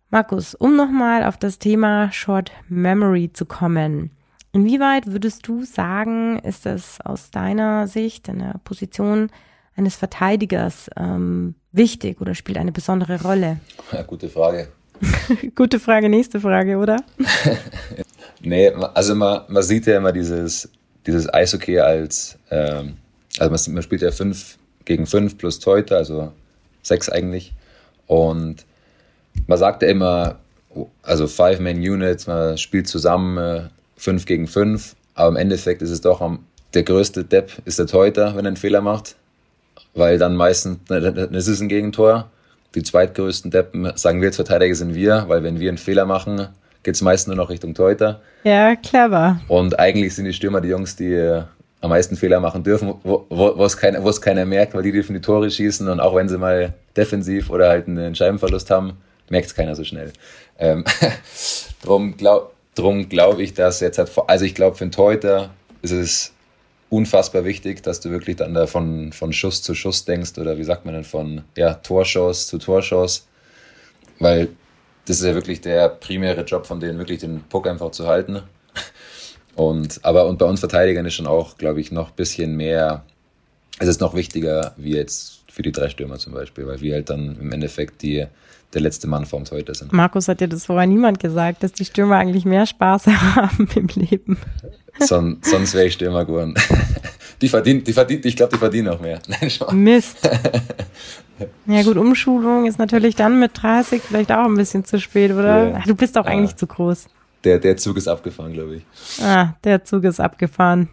Markus, 0.09 0.53
um 0.53 0.75
nochmal 0.75 1.23
auf 1.23 1.37
das 1.37 1.57
Thema 1.57 2.11
Short 2.11 2.51
Memory 2.69 3.31
zu 3.33 3.45
kommen. 3.45 4.11
Inwieweit 4.51 5.07
würdest 5.07 5.47
du 5.47 5.63
sagen, 5.63 6.37
ist 6.37 6.67
es 6.67 7.01
aus 7.01 7.31
deiner 7.31 7.87
Sicht, 7.87 8.27
in 8.27 8.37
der 8.37 8.59
Position 8.63 9.31
eines 9.75 9.95
Verteidigers 9.95 10.91
ähm, 10.95 11.55
wichtig 11.71 12.21
oder 12.21 12.35
spielt 12.35 12.59
eine 12.59 12.71
besondere 12.71 13.23
Rolle? 13.23 13.59
Ja, 13.91 14.03
gute 14.03 14.29
Frage. 14.29 14.67
Gute 15.55 15.79
Frage, 15.79 16.09
nächste 16.09 16.39
Frage, 16.39 16.77
oder? 16.77 16.97
nee, 18.41 18.69
also 18.93 19.15
man, 19.15 19.41
man 19.47 19.63
sieht 19.63 19.85
ja 19.85 19.97
immer 19.97 20.11
dieses, 20.11 20.69
dieses 21.05 21.31
Eishockey 21.33 21.79
als, 21.79 22.37
ähm, 22.51 22.97
also 23.39 23.71
man, 23.71 23.81
spielt 23.81 24.01
ja 24.01 24.11
5 24.11 24.57
gegen 24.85 25.05
5 25.05 25.37
plus 25.37 25.59
Teuter, 25.59 25.97
also 25.97 26.31
6 26.83 27.09
eigentlich. 27.09 27.53
Und 28.07 28.65
man 29.47 29.57
sagt 29.57 29.81
ja 29.81 29.89
immer, 29.89 30.39
also 31.01 31.27
Five-Man-Units, 31.27 32.27
man 32.27 32.57
spielt 32.57 32.87
zusammen 32.87 33.69
5 33.97 34.21
äh, 34.21 34.25
gegen 34.25 34.47
5, 34.47 34.95
aber 35.15 35.29
im 35.29 35.35
Endeffekt 35.35 35.81
ist 35.81 35.91
es 35.91 36.01
doch 36.01 36.21
am, 36.21 36.45
der 36.73 36.83
größte 36.83 37.23
Depp 37.23 37.51
ist 37.65 37.79
der 37.79 37.87
Teuter, 37.87 38.35
wenn 38.35 38.45
er 38.45 38.49
einen 38.49 38.57
Fehler 38.57 38.81
macht, 38.81 39.15
weil 39.93 40.17
dann 40.17 40.35
meistens, 40.35 40.79
es 40.89 41.47
ist 41.47 41.61
ein 41.61 41.69
Gegentor 41.69 42.29
die 42.75 42.83
zweitgrößten 42.83 43.51
Deppen, 43.51 43.91
sagen 43.95 44.21
wir 44.21 44.29
als 44.29 44.35
Verteidiger, 44.35 44.75
sind 44.75 44.95
wir, 44.95 45.25
weil 45.27 45.43
wenn 45.43 45.59
wir 45.59 45.69
einen 45.69 45.77
Fehler 45.77 46.05
machen, 46.05 46.47
geht 46.83 46.95
es 46.95 47.01
meist 47.01 47.27
nur 47.27 47.35
noch 47.35 47.49
Richtung 47.49 47.73
Teuter. 47.73 48.21
Ja, 48.43 48.75
clever. 48.75 49.39
Und 49.47 49.79
eigentlich 49.79 50.15
sind 50.15 50.25
die 50.25 50.33
Stürmer 50.33 50.61
die 50.61 50.69
Jungs, 50.69 50.95
die 50.95 51.13
äh, 51.13 51.43
am 51.81 51.89
meisten 51.89 52.15
Fehler 52.15 52.39
machen 52.39 52.63
dürfen, 52.63 52.93
wo, 53.03 53.25
wo, 53.29 53.65
es 53.65 53.77
keiner, 53.77 54.01
keiner 54.21 54.45
merkt, 54.45 54.73
weil 54.73 54.83
die 54.83 54.91
dürfen 54.91 55.13
die 55.13 55.21
Tore 55.21 55.51
schießen 55.51 55.87
und 55.89 55.99
auch 55.99 56.15
wenn 56.15 56.29
sie 56.29 56.37
mal 56.37 56.73
defensiv 56.95 57.49
oder 57.49 57.69
halt 57.69 57.87
einen 57.87 58.15
Scheibenverlust 58.15 58.69
haben, 58.69 58.97
merkt 59.29 59.47
es 59.47 59.55
keiner 59.55 59.75
so 59.75 59.83
schnell. 59.83 60.11
Ähm, 60.57 60.85
drum 61.83 62.15
glaube 62.17 62.51
drum 62.75 63.09
glaub 63.09 63.39
ich, 63.39 63.53
dass 63.53 63.81
jetzt 63.81 63.97
hat, 63.97 64.11
also 64.27 64.45
ich 64.45 64.55
glaube 64.55 64.77
für 64.77 64.85
einen 64.85 64.91
Teuter 64.91 65.51
ist 65.81 65.91
es 65.91 66.32
unfassbar 66.93 67.43
wichtig, 67.43 67.81
dass 67.81 68.01
du 68.01 68.11
wirklich 68.11 68.35
dann 68.35 68.53
da 68.53 68.67
von, 68.67 69.11
von 69.13 69.33
Schuss 69.33 69.63
zu 69.63 69.73
Schuss 69.73 70.05
denkst 70.05 70.37
oder 70.37 70.59
wie 70.59 70.63
sagt 70.63 70.85
man 70.85 70.93
denn, 70.93 71.03
von 71.03 71.41
ja, 71.57 71.73
Torschuss 71.73 72.45
zu 72.45 72.59
Torschuss, 72.59 73.27
weil 74.19 74.49
das 75.05 75.19
ist 75.19 75.25
ja 75.25 75.33
wirklich 75.33 75.59
der 75.59 75.89
primäre 75.89 76.43
Job 76.43 76.67
von 76.67 76.79
denen, 76.79 76.99
wirklich 76.99 77.19
den 77.19 77.41
Puck 77.49 77.67
einfach 77.67 77.89
zu 77.91 78.07
halten. 78.07 78.43
Und, 79.55 79.99
aber 80.03 80.27
und 80.27 80.37
bei 80.37 80.45
uns 80.45 80.59
Verteidigern 80.59 81.05
ist 81.05 81.15
schon 81.15 81.27
auch, 81.27 81.57
glaube 81.57 81.81
ich, 81.81 81.91
noch 81.91 82.09
ein 82.09 82.15
bisschen 82.15 82.55
mehr, 82.55 83.03
es 83.79 83.87
ist 83.87 83.99
noch 83.99 84.13
wichtiger, 84.13 84.73
wie 84.77 84.95
jetzt 84.95 85.43
für 85.51 85.63
die 85.63 85.71
drei 85.71 85.89
Stürmer 85.89 86.19
zum 86.19 86.33
Beispiel, 86.33 86.67
weil 86.67 86.79
wir 86.79 86.93
halt 86.93 87.09
dann 87.09 87.37
im 87.39 87.51
Endeffekt 87.51 88.03
die, 88.03 88.25
der 88.73 88.81
letzte 88.81 89.07
Mann 89.07 89.25
vorm 89.25 89.45
Torhüter 89.45 89.73
sind. 89.73 89.93
Markus 89.93 90.27
hat 90.27 90.41
ja 90.41 90.47
das 90.47 90.67
vorher 90.67 90.87
niemand 90.87 91.19
gesagt, 91.19 91.63
dass 91.63 91.73
die 91.73 91.85
Stürmer 91.85 92.17
eigentlich 92.17 92.45
mehr 92.45 92.67
Spaß 92.67 93.07
haben 93.35 93.67
im 93.75 93.87
Leben. 93.87 94.37
Son, 94.99 95.39
sonst 95.41 95.73
wäre 95.73 95.85
ich 95.85 95.93
Stürmer 95.93 96.25
geworden. 96.25 96.55
Die 97.41 97.49
verdient, 97.49 97.85
die 97.85 97.91
verdient, 97.91 98.25
ich 98.25 98.37
glaube, 98.37 98.53
die 98.53 98.57
verdienen 98.57 98.87
auch 98.87 99.01
mehr. 99.01 99.19
Nein, 99.27 99.49
schon. 99.49 99.77
Mist. 99.83 100.29
Ja 101.65 101.81
gut, 101.81 101.97
Umschulung 101.97 102.67
ist 102.67 102.77
natürlich 102.79 103.15
dann 103.15 103.39
mit 103.39 103.51
30 103.61 104.01
vielleicht 104.01 104.31
auch 104.31 104.45
ein 104.45 104.55
bisschen 104.55 104.85
zu 104.85 104.97
spät, 104.99 105.31
oder? 105.31 105.71
Ja. 105.71 105.79
Du 105.85 105.95
bist 105.95 106.17
auch 106.17 106.25
ah, 106.25 106.29
eigentlich 106.29 106.55
zu 106.55 106.67
groß. 106.67 107.07
Der, 107.43 107.59
der 107.59 107.75
Zug 107.75 107.97
ist 107.97 108.07
abgefahren, 108.07 108.53
glaube 108.53 108.75
ich. 108.75 108.85
Ah, 109.21 109.55
der 109.63 109.83
Zug 109.83 110.03
ist 110.05 110.21
abgefahren. 110.21 110.89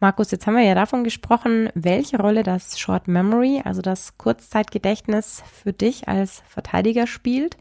Markus, 0.00 0.30
jetzt 0.30 0.46
haben 0.46 0.54
wir 0.54 0.62
ja 0.62 0.74
davon 0.74 1.04
gesprochen, 1.04 1.68
welche 1.74 2.16
Rolle 2.16 2.42
das 2.42 2.78
Short 2.78 3.08
Memory, 3.08 3.60
also 3.64 3.82
das 3.82 4.16
Kurzzeitgedächtnis 4.16 5.42
für 5.62 5.72
dich 5.72 6.06
als 6.08 6.42
Verteidiger 6.48 7.06
spielt. 7.06 7.56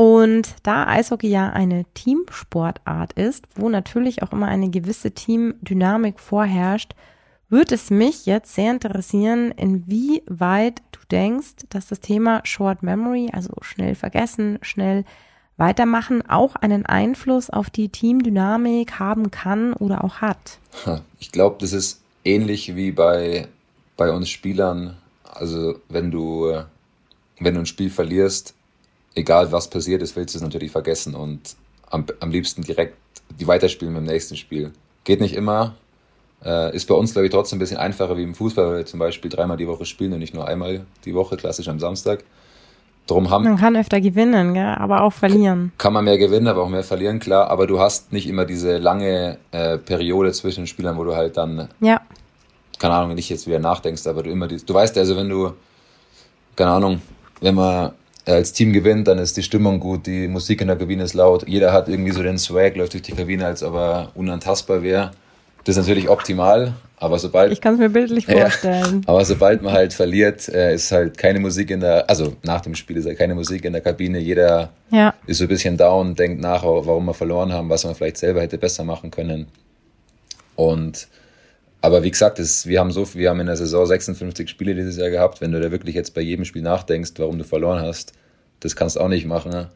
Und 0.00 0.54
da 0.62 0.86
Eishockey 0.86 1.28
ja 1.28 1.50
eine 1.50 1.84
Teamsportart 1.92 3.12
ist, 3.12 3.44
wo 3.54 3.68
natürlich 3.68 4.22
auch 4.22 4.32
immer 4.32 4.48
eine 4.48 4.70
gewisse 4.70 5.10
Teamdynamik 5.10 6.20
vorherrscht, 6.20 6.94
würde 7.50 7.74
es 7.74 7.90
mich 7.90 8.24
jetzt 8.24 8.54
sehr 8.54 8.70
interessieren, 8.70 9.50
inwieweit 9.50 10.80
du 10.92 11.00
denkst, 11.10 11.66
dass 11.68 11.88
das 11.88 12.00
Thema 12.00 12.40
Short 12.44 12.82
Memory, 12.82 13.28
also 13.34 13.52
schnell 13.60 13.94
vergessen, 13.94 14.58
schnell 14.62 15.04
weitermachen, 15.58 16.26
auch 16.26 16.56
einen 16.56 16.86
Einfluss 16.86 17.50
auf 17.50 17.68
die 17.68 17.90
Teamdynamik 17.90 18.98
haben 18.98 19.30
kann 19.30 19.74
oder 19.74 20.02
auch 20.02 20.22
hat. 20.22 20.60
Ich 21.18 21.30
glaube, 21.30 21.56
das 21.60 21.74
ist 21.74 22.00
ähnlich 22.24 22.74
wie 22.74 22.92
bei, 22.92 23.48
bei 23.98 24.10
uns 24.10 24.30
Spielern. 24.30 24.96
Also 25.24 25.78
wenn 25.90 26.10
du, 26.10 26.62
wenn 27.38 27.52
du 27.52 27.60
ein 27.60 27.66
Spiel 27.66 27.90
verlierst, 27.90 28.54
egal 29.14 29.52
was 29.52 29.68
passiert 29.68 30.02
ist, 30.02 30.16
willst 30.16 30.34
du 30.34 30.38
es 30.38 30.42
natürlich 30.42 30.70
vergessen 30.70 31.14
und 31.14 31.56
am, 31.90 32.06
am 32.20 32.30
liebsten 32.30 32.62
direkt 32.62 32.96
die 33.38 33.46
weiterspielen 33.46 33.94
mit 33.94 34.02
dem 34.02 34.06
nächsten 34.06 34.36
Spiel. 34.36 34.72
Geht 35.04 35.20
nicht 35.20 35.34
immer, 35.34 35.74
äh, 36.44 36.74
ist 36.74 36.86
bei 36.86 36.94
uns, 36.94 37.12
glaube 37.12 37.26
ich, 37.26 37.32
trotzdem 37.32 37.56
ein 37.56 37.60
bisschen 37.60 37.76
einfacher 37.76 38.16
wie 38.16 38.22
im 38.22 38.34
Fußball, 38.34 38.66
weil 38.66 38.76
wir 38.78 38.86
zum 38.86 38.98
Beispiel 38.98 39.30
dreimal 39.30 39.56
die 39.56 39.68
Woche 39.68 39.84
spielen 39.84 40.12
und 40.12 40.20
nicht 40.20 40.34
nur 40.34 40.46
einmal 40.46 40.86
die 41.04 41.14
Woche, 41.14 41.36
klassisch 41.36 41.68
am 41.68 41.80
Samstag. 41.80 42.24
Drum 43.06 43.28
haben, 43.30 43.44
man 43.44 43.56
kann 43.56 43.76
öfter 43.76 44.00
gewinnen, 44.00 44.54
gell? 44.54 44.74
aber 44.78 45.02
auch 45.02 45.12
verlieren. 45.12 45.72
Kann 45.78 45.92
man 45.92 46.04
mehr 46.04 46.18
gewinnen, 46.18 46.46
aber 46.46 46.62
auch 46.62 46.68
mehr 46.68 46.84
verlieren, 46.84 47.18
klar. 47.18 47.50
Aber 47.50 47.66
du 47.66 47.80
hast 47.80 48.12
nicht 48.12 48.28
immer 48.28 48.44
diese 48.44 48.78
lange 48.78 49.38
äh, 49.50 49.78
Periode 49.78 50.30
zwischen 50.32 50.62
den 50.62 50.66
Spielern, 50.68 50.96
wo 50.96 51.02
du 51.02 51.16
halt 51.16 51.36
dann, 51.36 51.68
ja. 51.80 52.00
keine 52.78 52.94
Ahnung, 52.94 53.16
nicht 53.16 53.28
jetzt 53.28 53.48
wieder 53.48 53.58
nachdenkst, 53.58 54.06
aber 54.06 54.22
du 54.22 54.30
immer, 54.30 54.46
die, 54.46 54.64
du 54.64 54.74
weißt 54.74 54.96
also, 54.98 55.16
wenn 55.16 55.28
du, 55.28 55.54
keine 56.54 56.70
Ahnung, 56.70 57.02
wenn 57.40 57.56
man 57.56 57.92
als 58.26 58.52
Team 58.52 58.72
gewinnt, 58.72 59.08
dann 59.08 59.18
ist 59.18 59.36
die 59.36 59.42
Stimmung 59.42 59.80
gut, 59.80 60.06
die 60.06 60.28
Musik 60.28 60.60
in 60.60 60.68
der 60.68 60.76
Kabine 60.76 61.04
ist 61.04 61.14
laut, 61.14 61.46
jeder 61.48 61.72
hat 61.72 61.88
irgendwie 61.88 62.12
so 62.12 62.22
den 62.22 62.38
Swag, 62.38 62.76
läuft 62.76 62.92
durch 62.92 63.02
die 63.02 63.12
Kabine, 63.12 63.46
als 63.46 63.62
ob 63.62 63.74
er 63.74 64.10
unantastbar 64.14 64.82
wäre. 64.82 65.12
Das 65.64 65.76
ist 65.76 65.86
natürlich 65.86 66.08
optimal, 66.08 66.74
aber 66.96 67.18
sobald. 67.18 67.52
Ich 67.52 67.60
kann 67.60 67.74
es 67.74 67.80
mir 67.80 67.90
bildlich 67.90 68.26
vorstellen. 68.26 69.02
Ja, 69.02 69.02
aber 69.08 69.24
sobald 69.24 69.62
man 69.62 69.72
halt 69.72 69.92
verliert, 69.92 70.48
äh, 70.48 70.74
ist 70.74 70.90
halt 70.90 71.18
keine 71.18 71.38
Musik 71.38 71.70
in 71.70 71.80
der, 71.80 72.08
also 72.08 72.34
nach 72.42 72.62
dem 72.62 72.74
Spiel 72.74 72.96
ist 72.96 73.06
halt 73.06 73.18
keine 73.18 73.34
Musik 73.34 73.64
in 73.64 73.72
der 73.72 73.82
Kabine. 73.82 74.18
Jeder 74.18 74.70
ja. 74.90 75.14
ist 75.26 75.38
so 75.38 75.44
ein 75.44 75.48
bisschen 75.48 75.76
down, 75.76 76.14
denkt 76.14 76.40
nach, 76.40 76.62
warum 76.62 77.06
wir 77.06 77.14
verloren 77.14 77.52
haben, 77.52 77.68
was 77.68 77.84
man 77.84 77.94
vielleicht 77.94 78.16
selber 78.16 78.40
hätte 78.40 78.58
besser 78.58 78.84
machen 78.84 79.10
können. 79.10 79.48
Und 80.56 81.08
aber 81.82 82.02
wie 82.02 82.10
gesagt, 82.10 82.38
das, 82.38 82.66
wir 82.66 82.78
haben 82.80 82.90
so, 82.90 83.14
wir 83.14 83.30
haben 83.30 83.40
in 83.40 83.46
der 83.46 83.56
Saison 83.56 83.86
56 83.86 84.50
Spiele 84.50 84.74
dieses 84.74 84.96
Jahr 84.96 85.10
gehabt. 85.10 85.40
Wenn 85.40 85.52
du 85.52 85.60
da 85.60 85.70
wirklich 85.70 85.94
jetzt 85.94 86.14
bei 86.14 86.20
jedem 86.20 86.44
Spiel 86.44 86.62
nachdenkst, 86.62 87.12
warum 87.16 87.38
du 87.38 87.44
verloren 87.44 87.80
hast, 87.80 88.12
das 88.60 88.76
kannst 88.76 88.96
du 88.96 89.00
auch 89.00 89.08
nicht 89.08 89.26
machen. 89.26 89.68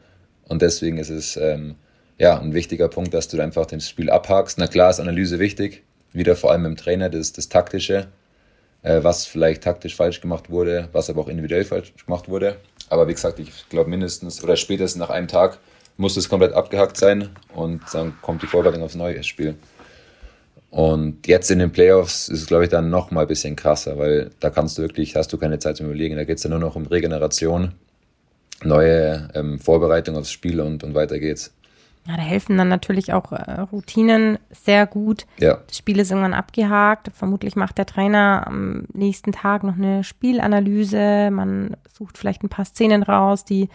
Und 0.47 0.61
deswegen 0.61 0.97
ist 0.97 1.09
es 1.09 1.35
ähm, 1.37 1.75
ja, 2.17 2.39
ein 2.39 2.53
wichtiger 2.53 2.87
Punkt, 2.87 3.13
dass 3.13 3.27
du 3.27 3.41
einfach 3.41 3.65
das 3.65 3.89
Spiel 3.89 4.09
abhakst. 4.09 4.57
Na 4.59 4.67
klar 4.67 4.89
ist 4.89 4.99
Analyse 4.99 5.39
wichtig, 5.39 5.83
wieder 6.13 6.35
vor 6.35 6.51
allem 6.51 6.65
im 6.65 6.75
Trainer, 6.75 7.09
das 7.09 7.33
das 7.33 7.49
Taktische, 7.49 8.07
äh, 8.83 9.03
was 9.03 9.25
vielleicht 9.25 9.63
taktisch 9.63 9.95
falsch 9.95 10.21
gemacht 10.21 10.49
wurde, 10.49 10.89
was 10.91 11.09
aber 11.09 11.21
auch 11.21 11.27
individuell 11.27 11.65
falsch 11.65 11.93
gemacht 12.05 12.29
wurde. 12.29 12.57
Aber 12.89 13.07
wie 13.07 13.13
gesagt, 13.13 13.39
ich 13.39 13.67
glaube 13.69 13.89
mindestens 13.89 14.43
oder 14.43 14.55
spätestens 14.55 14.99
nach 14.99 15.09
einem 15.09 15.27
Tag 15.27 15.57
muss 15.97 16.17
es 16.17 16.29
komplett 16.29 16.53
abgehakt 16.53 16.97
sein 16.97 17.29
und 17.53 17.81
dann 17.93 18.13
kommt 18.21 18.43
die 18.43 18.47
Vorbereitung 18.47 18.83
aufs 18.83 18.95
neue 18.95 19.23
Spiel. 19.23 19.55
Und 20.75 21.25
jetzt 21.25 21.49
in 21.51 21.59
den 21.59 21.71
Playoffs 21.71 22.27
ist 22.27 22.41
es, 22.41 22.47
glaube 22.47 22.65
ich, 22.65 22.69
dann 22.69 22.89
noch 22.89 23.09
mal 23.09 23.21
ein 23.21 23.27
bisschen 23.29 23.55
krasser, 23.55 23.97
weil 23.97 24.31
da 24.41 24.49
kannst 24.49 24.77
du 24.77 24.81
wirklich, 24.81 25.15
hast 25.15 25.31
du 25.31 25.37
keine 25.37 25.57
Zeit 25.57 25.77
zum 25.77 25.85
Überlegen. 25.85 26.17
Da 26.17 26.25
geht 26.25 26.37
es 26.37 26.43
ja 26.43 26.49
nur 26.49 26.59
noch 26.59 26.75
um 26.75 26.85
Regeneration, 26.85 27.71
neue 28.61 29.29
ähm, 29.35 29.57
Vorbereitung 29.57 30.17
aufs 30.17 30.33
Spiel 30.33 30.59
und, 30.59 30.83
und 30.83 30.93
weiter 30.93 31.17
geht's. 31.17 31.53
Ja, 32.05 32.17
da 32.17 32.23
helfen 32.23 32.57
dann 32.57 32.67
natürlich 32.67 33.13
auch 33.13 33.31
äh, 33.31 33.61
Routinen 33.61 34.37
sehr 34.51 34.85
gut. 34.85 35.25
Ja. 35.37 35.59
Das 35.65 35.77
Spiel 35.77 35.97
ist 35.97 36.11
irgendwann 36.11 36.33
abgehakt. 36.33 37.09
Vermutlich 37.13 37.55
macht 37.55 37.77
der 37.77 37.85
Trainer 37.85 38.43
am 38.45 38.83
nächsten 38.91 39.31
Tag 39.31 39.63
noch 39.63 39.77
eine 39.77 40.03
Spielanalyse. 40.03 41.31
Man 41.31 41.77
sucht 41.97 42.17
vielleicht 42.17 42.43
ein 42.43 42.49
paar 42.49 42.65
Szenen 42.65 43.01
raus, 43.01 43.45
die 43.45 43.69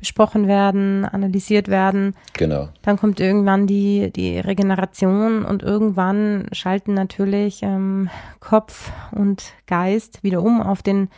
besprochen 0.00 0.48
werden, 0.48 1.04
analysiert 1.04 1.68
werden. 1.68 2.14
Genau. 2.32 2.70
Dann 2.82 2.96
kommt 2.96 3.20
irgendwann 3.20 3.66
die, 3.66 4.10
die 4.10 4.38
Regeneration 4.38 5.44
und 5.44 5.62
irgendwann 5.62 6.48
schalten 6.52 6.94
natürlich 6.94 7.62
ähm, 7.62 8.10
Kopf 8.40 8.90
und 9.12 9.52
Geist 9.66 10.24
wieder 10.24 10.42
um 10.42 10.60
auf 10.60 10.82
den 10.82 11.08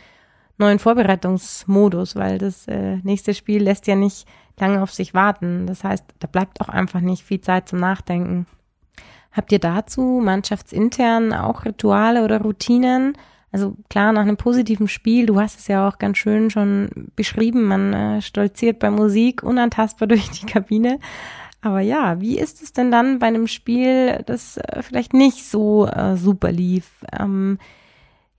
neuen 0.57 0.79
Vorbereitungsmodus, 0.79 2.15
weil 2.15 2.37
das 2.37 2.67
äh, 2.67 2.97
nächste 3.03 3.33
Spiel 3.33 3.63
lässt 3.63 3.87
ja 3.87 3.95
nicht 3.95 4.27
lange 4.59 4.83
auf 4.83 4.91
sich 4.91 5.13
warten. 5.13 5.65
Das 5.65 5.83
heißt, 5.83 6.03
da 6.19 6.27
bleibt 6.27 6.61
auch 6.61 6.69
einfach 6.69 6.99
nicht 6.99 7.23
viel 7.23 7.41
Zeit 7.41 7.67
zum 7.67 7.79
Nachdenken. 7.79 8.45
Habt 9.31 9.51
ihr 9.51 9.59
dazu 9.59 10.21
mannschaftsintern 10.23 11.33
auch 11.33 11.65
Rituale 11.65 12.23
oder 12.23 12.41
Routinen? 12.41 13.17
Also 13.53 13.75
klar, 13.87 14.11
nach 14.13 14.23
einem 14.23 14.35
positiven 14.35 14.87
Spiel, 14.87 15.27
du 15.27 15.39
hast 15.39 15.59
es 15.59 15.67
ja 15.67 15.87
auch 15.87 15.99
ganz 15.99 16.17
schön 16.17 16.49
schon 16.49 16.89
beschrieben, 17.15 17.65
man 17.65 17.93
äh, 17.93 18.21
stolziert 18.23 18.79
bei 18.79 18.89
Musik 18.89 19.43
unantastbar 19.43 20.07
durch 20.09 20.29
die 20.31 20.47
Kabine. 20.47 20.99
Aber 21.61 21.79
ja, 21.79 22.19
wie 22.19 22.37
ist 22.37 22.63
es 22.63 22.73
denn 22.73 22.91
dann 22.91 23.19
bei 23.19 23.27
einem 23.27 23.47
Spiel, 23.47 24.23
das 24.25 24.57
äh, 24.57 24.81
vielleicht 24.81 25.13
nicht 25.13 25.45
so 25.45 25.85
äh, 25.85 26.17
super 26.17 26.51
lief? 26.51 27.05
Ähm, 27.17 27.59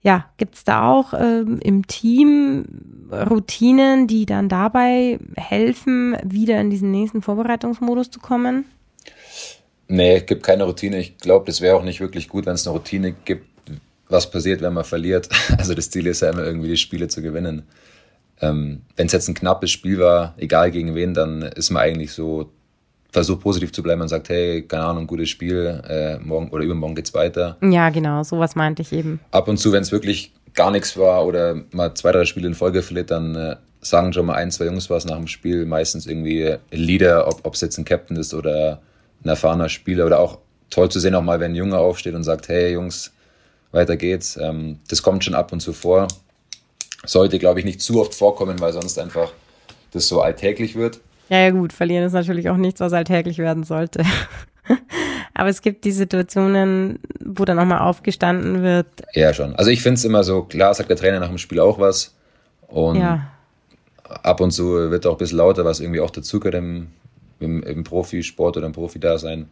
ja, 0.01 0.25
gibt's 0.37 0.65
da 0.65 0.91
auch 0.91 1.13
ähm, 1.13 1.59
im 1.63 1.87
Team 1.87 2.65
Routinen, 3.09 4.07
die 4.07 4.25
dann 4.25 4.49
dabei 4.49 5.17
helfen, 5.37 6.17
wieder 6.23 6.59
in 6.59 6.69
diesen 6.69 6.91
nächsten 6.91 7.21
Vorbereitungsmodus 7.21 8.11
zu 8.11 8.19
kommen? 8.19 8.65
Nee, 9.87 10.17
es 10.17 10.25
gibt 10.25 10.43
keine 10.43 10.65
Routine. 10.65 10.99
Ich 10.99 11.17
glaube, 11.17 11.45
das 11.45 11.61
wäre 11.61 11.77
auch 11.77 11.83
nicht 11.83 12.01
wirklich 12.01 12.27
gut, 12.27 12.45
wenn 12.45 12.55
es 12.55 12.67
eine 12.67 12.75
Routine 12.75 13.13
gibt, 13.13 13.47
was 14.09 14.29
passiert, 14.29 14.61
wenn 14.61 14.73
man 14.73 14.83
verliert. 14.83 15.29
Also 15.57 15.73
das 15.73 15.89
Ziel 15.89 16.07
ist 16.07 16.21
ja 16.21 16.29
immer 16.29 16.43
irgendwie 16.43 16.69
die 16.69 16.77
Spiele 16.77 17.07
zu 17.07 17.21
gewinnen. 17.21 17.63
Ähm, 18.41 18.81
wenn 18.95 19.07
es 19.07 19.13
jetzt 19.13 19.27
ein 19.27 19.33
knappes 19.33 19.71
Spiel 19.71 19.99
war, 19.99 20.33
egal 20.37 20.71
gegen 20.71 20.93
wen, 20.95 21.13
dann 21.13 21.41
ist 21.41 21.69
man 21.69 21.83
eigentlich 21.83 22.11
so 22.11 22.51
versucht 23.11 23.41
positiv 23.41 23.71
zu 23.71 23.81
bleiben 23.81 24.01
und 24.01 24.09
sagt, 24.09 24.27
hey, 24.27 24.63
keine 24.63 24.83
Ahnung, 24.83 25.07
gutes 25.07 25.29
Spiel, 25.29 25.81
äh, 25.87 26.17
morgen 26.19 26.49
oder 26.49 26.63
übermorgen 26.63 26.95
geht's 26.95 27.13
weiter. 27.13 27.57
Ja, 27.61 27.89
genau, 27.89 28.23
sowas 28.23 28.55
meinte 28.55 28.81
ich 28.81 28.91
eben. 28.91 29.21
Ab 29.31 29.47
und 29.47 29.57
zu, 29.57 29.71
wenn 29.71 29.83
es 29.83 29.93
wirklich 29.93 30.33
gar 30.53 30.69
nichts 30.69 30.97
war 30.97 31.25
oder 31.25 31.55
mal 31.71 31.93
zwei, 31.93 32.11
drei 32.11 32.25
Spiele 32.25 32.47
in 32.47 32.55
Folge 32.55 32.81
verliert, 32.81 33.11
dann 33.11 33.35
äh, 33.35 33.55
sagen 33.79 34.11
schon 34.11 34.25
mal 34.25 34.35
ein, 34.35 34.51
zwei 34.51 34.65
Jungs 34.65 34.89
was 34.89 35.05
nach 35.05 35.15
dem 35.15 35.27
Spiel, 35.27 35.65
meistens 35.65 36.07
irgendwie 36.07 36.55
Leader, 36.71 37.27
ob 37.27 37.53
es 37.53 37.61
jetzt 37.61 37.77
ein 37.77 37.85
Captain 37.85 38.17
ist 38.17 38.33
oder 38.33 38.81
ein 39.23 39.29
erfahrener 39.29 39.69
Spieler 39.69 40.05
oder 40.05 40.19
auch 40.19 40.39
toll 40.69 40.89
zu 40.89 40.99
sehen, 40.99 41.15
auch 41.15 41.21
mal, 41.21 41.39
wenn 41.39 41.53
ein 41.53 41.55
Junge 41.55 41.77
aufsteht 41.77 42.15
und 42.15 42.23
sagt, 42.23 42.49
hey 42.49 42.73
Jungs, 42.73 43.13
weiter 43.75 43.97
geht's. 43.97 44.37
Ähm, 44.41 44.79
das 44.89 45.03
kommt 45.03 45.23
schon 45.23 45.35
ab 45.35 45.51
und 45.51 45.59
zu 45.59 45.73
vor. 45.73 46.07
Sollte, 47.05 47.37
glaube 47.37 47.59
ich, 47.59 47.65
nicht 47.65 47.81
zu 47.81 48.01
oft 48.01 48.15
vorkommen, 48.15 48.59
weil 48.59 48.73
sonst 48.73 48.97
einfach 48.97 49.31
das 49.91 50.07
so 50.07 50.21
alltäglich 50.21 50.75
wird. 50.75 50.99
Ja, 51.29 51.39
ja, 51.39 51.49
gut, 51.51 51.73
verlieren 51.73 52.05
ist 52.05 52.13
natürlich 52.13 52.49
auch 52.49 52.57
nichts, 52.57 52.79
was 52.79 52.93
alltäglich 52.93 53.37
werden 53.37 53.63
sollte. 53.63 54.03
Aber 55.33 55.49
es 55.49 55.61
gibt 55.61 55.83
die 55.83 55.91
Situationen, 55.91 56.99
wo 57.19 57.45
dann 57.45 57.57
nochmal 57.57 57.79
aufgestanden 57.79 58.63
wird. 58.63 58.87
Ja, 59.13 59.33
schon. 59.33 59.55
Also 59.55 59.69
ich 59.69 59.81
finde 59.81 59.97
es 59.97 60.05
immer 60.05 60.23
so, 60.23 60.43
klar 60.43 60.73
sagt 60.73 60.89
der 60.89 60.97
Trainer 60.97 61.19
nach 61.19 61.27
dem 61.27 61.37
Spiel 61.37 61.59
auch 61.59 61.77
was. 61.77 62.15
Und 62.67 62.99
ja. 62.99 63.27
ab 64.03 64.39
und 64.39 64.51
zu 64.51 64.91
wird 64.91 65.05
auch 65.05 65.13
ein 65.13 65.17
bisschen 65.17 65.37
lauter, 65.37 65.65
was 65.65 65.79
irgendwie 65.79 65.99
auch 65.99 66.09
dazugehört 66.09 66.55
im, 66.55 66.87
im, 67.39 67.63
im 67.63 67.83
Profisport 67.83 68.57
oder 68.57 68.65
im 68.65 68.71
Profi-Dasein. 68.71 69.49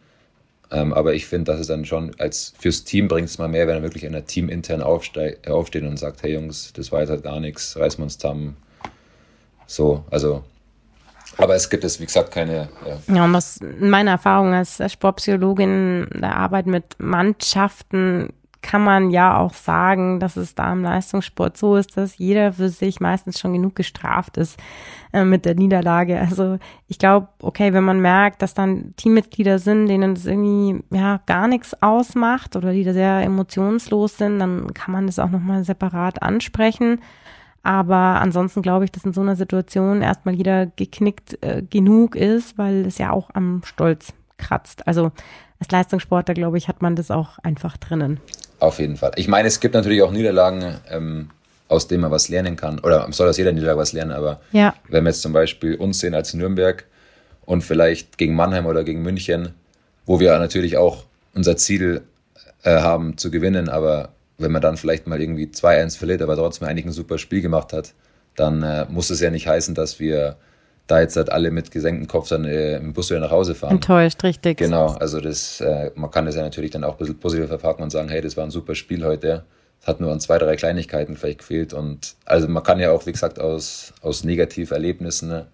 Ähm, 0.70 0.92
aber 0.92 1.14
ich 1.14 1.26
finde, 1.26 1.52
dass 1.52 1.60
es 1.60 1.66
dann 1.66 1.84
schon 1.84 2.12
als 2.18 2.54
fürs 2.58 2.84
Team 2.84 3.08
bringt 3.08 3.28
es 3.28 3.38
mal 3.38 3.48
mehr, 3.48 3.66
wenn 3.66 3.76
er 3.76 3.82
wirklich 3.82 4.06
einer 4.06 4.24
Team 4.24 4.48
intern 4.48 4.82
aufsteht 4.82 5.82
und 5.82 5.98
sagt, 5.98 6.22
hey 6.22 6.34
Jungs, 6.34 6.72
das 6.72 6.90
war 6.90 7.00
jetzt 7.00 7.10
halt 7.10 7.22
gar 7.22 7.40
nichts, 7.40 7.76
reißen 7.76 7.98
wir 7.98 8.04
uns 8.04 8.18
zusammen. 8.18 8.56
So, 9.66 10.04
also 10.10 10.42
aber 11.36 11.54
es 11.54 11.68
gibt 11.68 11.84
es, 11.84 12.00
wie 12.00 12.06
gesagt, 12.06 12.30
keine. 12.30 12.68
Ja, 12.86 13.14
ja 13.14 13.24
und 13.24 13.32
was 13.32 13.58
meine 13.80 14.10
Erfahrung 14.10 14.54
als 14.54 14.80
Sportpsychologin 14.92 16.06
der 16.14 16.36
Arbeit 16.36 16.66
mit 16.66 16.96
Mannschaften 16.98 18.32
kann 18.64 18.82
man 18.82 19.10
ja 19.10 19.36
auch 19.36 19.52
sagen, 19.52 20.20
dass 20.20 20.38
es 20.38 20.54
da 20.54 20.72
im 20.72 20.82
Leistungssport 20.82 21.58
so 21.58 21.76
ist, 21.76 21.98
dass 21.98 22.16
jeder 22.16 22.54
für 22.54 22.70
sich 22.70 22.98
meistens 22.98 23.38
schon 23.38 23.52
genug 23.52 23.76
gestraft 23.76 24.38
ist 24.38 24.58
äh, 25.12 25.26
mit 25.26 25.44
der 25.44 25.54
Niederlage. 25.54 26.18
Also 26.18 26.58
ich 26.88 26.98
glaube, 26.98 27.28
okay, 27.42 27.74
wenn 27.74 27.84
man 27.84 28.00
merkt, 28.00 28.40
dass 28.40 28.54
dann 28.54 28.94
Teammitglieder 28.96 29.58
sind, 29.58 29.86
denen 29.88 30.14
das 30.14 30.24
irgendwie 30.24 30.82
ja 30.90 31.20
gar 31.26 31.46
nichts 31.46 31.82
ausmacht 31.82 32.56
oder 32.56 32.72
die 32.72 32.84
da 32.84 32.94
sehr 32.94 33.20
emotionslos 33.20 34.16
sind, 34.16 34.38
dann 34.38 34.72
kann 34.72 34.92
man 34.92 35.06
das 35.06 35.18
auch 35.18 35.30
nochmal 35.30 35.62
separat 35.62 36.22
ansprechen. 36.22 37.02
Aber 37.62 38.20
ansonsten 38.22 38.62
glaube 38.62 38.86
ich, 38.86 38.92
dass 38.92 39.04
in 39.04 39.12
so 39.12 39.20
einer 39.20 39.36
Situation 39.36 40.00
erstmal 40.00 40.34
jeder 40.34 40.66
geknickt 40.66 41.36
äh, 41.42 41.62
genug 41.68 42.16
ist, 42.16 42.56
weil 42.56 42.86
es 42.86 42.96
ja 42.96 43.10
auch 43.10 43.28
am 43.34 43.60
Stolz 43.64 44.14
kratzt. 44.38 44.86
Also 44.86 45.12
als 45.58 45.70
Leistungssportler, 45.70 46.32
glaube 46.32 46.56
ich, 46.56 46.68
hat 46.68 46.80
man 46.80 46.96
das 46.96 47.10
auch 47.10 47.38
einfach 47.40 47.76
drinnen. 47.76 48.20
Auf 48.64 48.78
jeden 48.78 48.96
Fall. 48.96 49.12
Ich 49.16 49.28
meine, 49.28 49.46
es 49.46 49.60
gibt 49.60 49.74
natürlich 49.74 50.00
auch 50.00 50.10
Niederlagen, 50.10 50.80
ähm, 50.88 51.28
aus 51.68 51.86
denen 51.86 52.00
man 52.00 52.10
was 52.10 52.30
lernen 52.30 52.56
kann. 52.56 52.78
Oder 52.78 53.06
soll 53.10 53.28
aus 53.28 53.36
jeder 53.36 53.52
Niederlage 53.52 53.78
was 53.78 53.92
lernen, 53.92 54.12
aber 54.12 54.40
ja. 54.52 54.74
wenn 54.88 55.04
wir 55.04 55.10
jetzt 55.10 55.20
zum 55.20 55.34
Beispiel 55.34 55.74
uns 55.74 55.98
sehen 55.98 56.14
als 56.14 56.32
Nürnberg 56.32 56.86
und 57.44 57.60
vielleicht 57.60 58.16
gegen 58.16 58.34
Mannheim 58.34 58.64
oder 58.64 58.82
gegen 58.82 59.02
München, 59.02 59.50
wo 60.06 60.18
wir 60.18 60.38
natürlich 60.38 60.78
auch 60.78 61.04
unser 61.34 61.58
Ziel 61.58 62.04
äh, 62.62 62.80
haben 62.80 63.18
zu 63.18 63.30
gewinnen, 63.30 63.68
aber 63.68 64.14
wenn 64.38 64.50
man 64.50 64.62
dann 64.62 64.78
vielleicht 64.78 65.06
mal 65.06 65.20
irgendwie 65.20 65.44
2-1 65.44 65.98
verliert, 65.98 66.22
aber 66.22 66.34
trotzdem 66.34 66.66
eigentlich 66.66 66.86
ein 66.86 66.92
super 66.92 67.18
Spiel 67.18 67.42
gemacht 67.42 67.74
hat, 67.74 67.92
dann 68.34 68.62
äh, 68.62 68.86
muss 68.88 69.10
es 69.10 69.20
ja 69.20 69.28
nicht 69.28 69.46
heißen, 69.46 69.74
dass 69.74 70.00
wir 70.00 70.36
da 70.86 71.00
jetzt 71.00 71.16
halt 71.16 71.32
alle 71.32 71.50
mit 71.50 71.70
gesenktem 71.70 72.06
Kopf 72.06 72.28
dann 72.28 72.44
äh, 72.44 72.76
im 72.76 72.92
Bus 72.92 73.10
wieder 73.10 73.20
nach 73.20 73.30
Hause 73.30 73.54
fahren. 73.54 73.72
Enttäuscht, 73.72 74.22
richtig. 74.22 74.58
Genau, 74.58 74.88
also 74.88 75.20
das, 75.20 75.60
äh, 75.60 75.90
man 75.94 76.10
kann 76.10 76.26
das 76.26 76.34
ja 76.34 76.42
natürlich 76.42 76.70
dann 76.70 76.84
auch 76.84 76.92
ein 76.92 76.98
bisschen 76.98 77.18
positiv 77.18 77.48
verpacken 77.48 77.82
und 77.82 77.90
sagen, 77.90 78.08
hey, 78.08 78.20
das 78.20 78.36
war 78.36 78.44
ein 78.44 78.50
super 78.50 78.74
Spiel 78.74 79.04
heute. 79.04 79.44
Es 79.80 79.86
hat 79.86 80.00
nur 80.00 80.12
an 80.12 80.20
zwei, 80.20 80.38
drei 80.38 80.56
Kleinigkeiten 80.56 81.16
vielleicht 81.16 81.38
gefehlt. 81.38 81.72
Und 81.72 82.16
also 82.24 82.48
man 82.48 82.62
kann 82.62 82.80
ja 82.80 82.90
auch, 82.90 83.06
wie 83.06 83.12
gesagt, 83.12 83.38
aus, 83.38 83.94
aus 84.02 84.24
Negativerlebnissen 84.24 85.46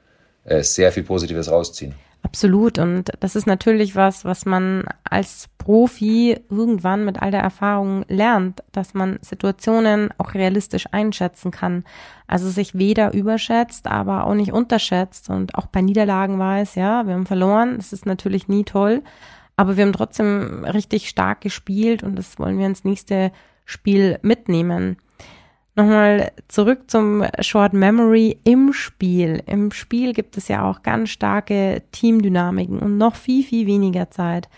äh, 0.45 0.63
sehr 0.63 0.91
viel 0.93 1.05
Positives 1.05 1.51
rausziehen. 1.51 1.95
Absolut. 2.23 2.79
Und 2.79 3.13
das 3.21 3.35
ist 3.35 3.47
natürlich 3.47 3.97
was, 3.97 4.25
was 4.25 4.45
man 4.45 4.85
als 5.05 5.49
Profi 5.59 6.39
irgendwann 6.51 7.05
mit 7.05 7.23
all 7.23 7.31
der 7.31 7.41
Erfahrung 7.41 8.05
lernt, 8.09 8.63
dass 8.73 8.95
man 8.95 9.19
Situationen 9.23 10.11
auch 10.19 10.35
realistisch 10.35 10.87
einschätzen 10.93 11.51
kann. 11.51 11.85
Also 12.27 12.49
sich 12.51 12.77
weder 12.77 13.15
überschätzt, 13.15 13.87
aber 13.87 14.27
auch 14.27 14.35
nicht 14.35 14.53
unterschätzt 14.53 15.31
und 15.31 15.55
auch 15.55 15.67
bei 15.67 15.81
Niederlagen 15.81 16.39
weiß, 16.39 16.75
ja, 16.75 17.07
wir 17.07 17.15
haben 17.15 17.27
verloren. 17.27 17.77
Das 17.79 17.93
ist 17.93 18.07
natürlich 18.07 18.49
nie 18.49 18.65
toll. 18.65 19.03
Aber 19.57 19.77
wir 19.77 19.85
haben 19.85 19.93
trotzdem 19.93 20.65
richtig 20.65 21.09
stark 21.09 21.41
gespielt 21.41 22.03
und 22.03 22.17
das 22.17 22.39
wollen 22.39 22.59
wir 22.59 22.67
ins 22.67 22.85
nächste 22.85 23.33
Spiel 23.65 24.19
mitnehmen. 24.23 24.97
Nochmal 25.77 26.33
zurück 26.49 26.91
zum 26.91 27.25
Short 27.41 27.73
Memory 27.73 28.39
im 28.45 28.73
Spiel. 28.73 29.43
Im 29.47 29.71
Spiel 29.71 30.13
gibt 30.13 30.37
es 30.37 30.49
ja 30.49 30.69
auch 30.69 30.83
ganz 30.83 31.11
starke 31.11 31.83
Teamdynamiken 31.93 32.81
und 32.81 32.99
noch 32.99 33.15
viel, 33.15 33.45
viel 33.45 33.67
weniger 33.67 34.11
Zeit. 34.11 34.49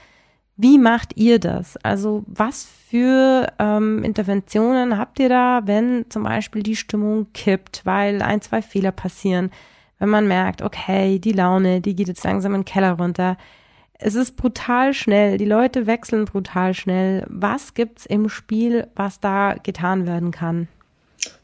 Wie 0.57 0.79
macht 0.79 1.17
ihr 1.17 1.39
das? 1.39 1.77
Also 1.79 2.25
was 2.27 2.65
für 2.89 3.53
ähm, 3.59 4.05
Interventionen 4.05 4.99
habt 4.99 5.19
ihr 5.19 5.29
da, 5.29 5.63
wenn 5.65 6.07
zum 6.09 6.25
Beispiel 6.25 6.63
die 6.63 6.77
Stimmung 6.77 7.27
kippt, 7.33 7.83
weil 7.85 8.23
ein, 8.23 8.41
zwei 8.41 8.63
Fehler 8.63 8.93
passieren, 8.93 9.51
wenn 9.99 10.09
man 10.09 10.29
merkt, 10.29 10.63
okay, 10.63 11.19
die 11.19 11.33
Laune, 11.33 11.81
die 11.81 11.95
geht 11.95 12.09
jetzt 12.09 12.25
langsam 12.25 12.55
in 12.55 12.61
den 12.61 12.67
Keller 12.67 12.93
runter. 12.93 13.37
Es 13.95 14.15
ist 14.15 14.37
brutal 14.37 14.95
schnell, 14.95 15.39
die 15.39 15.45
Leute 15.45 15.87
wechseln 15.87 16.25
brutal 16.25 16.75
schnell. 16.75 17.25
Was 17.29 17.75
gibt's 17.75 18.05
im 18.05 18.29
Spiel, 18.29 18.89
was 18.95 19.21
da 19.21 19.55
getan 19.63 20.07
werden 20.07 20.33
kann? 20.33 20.69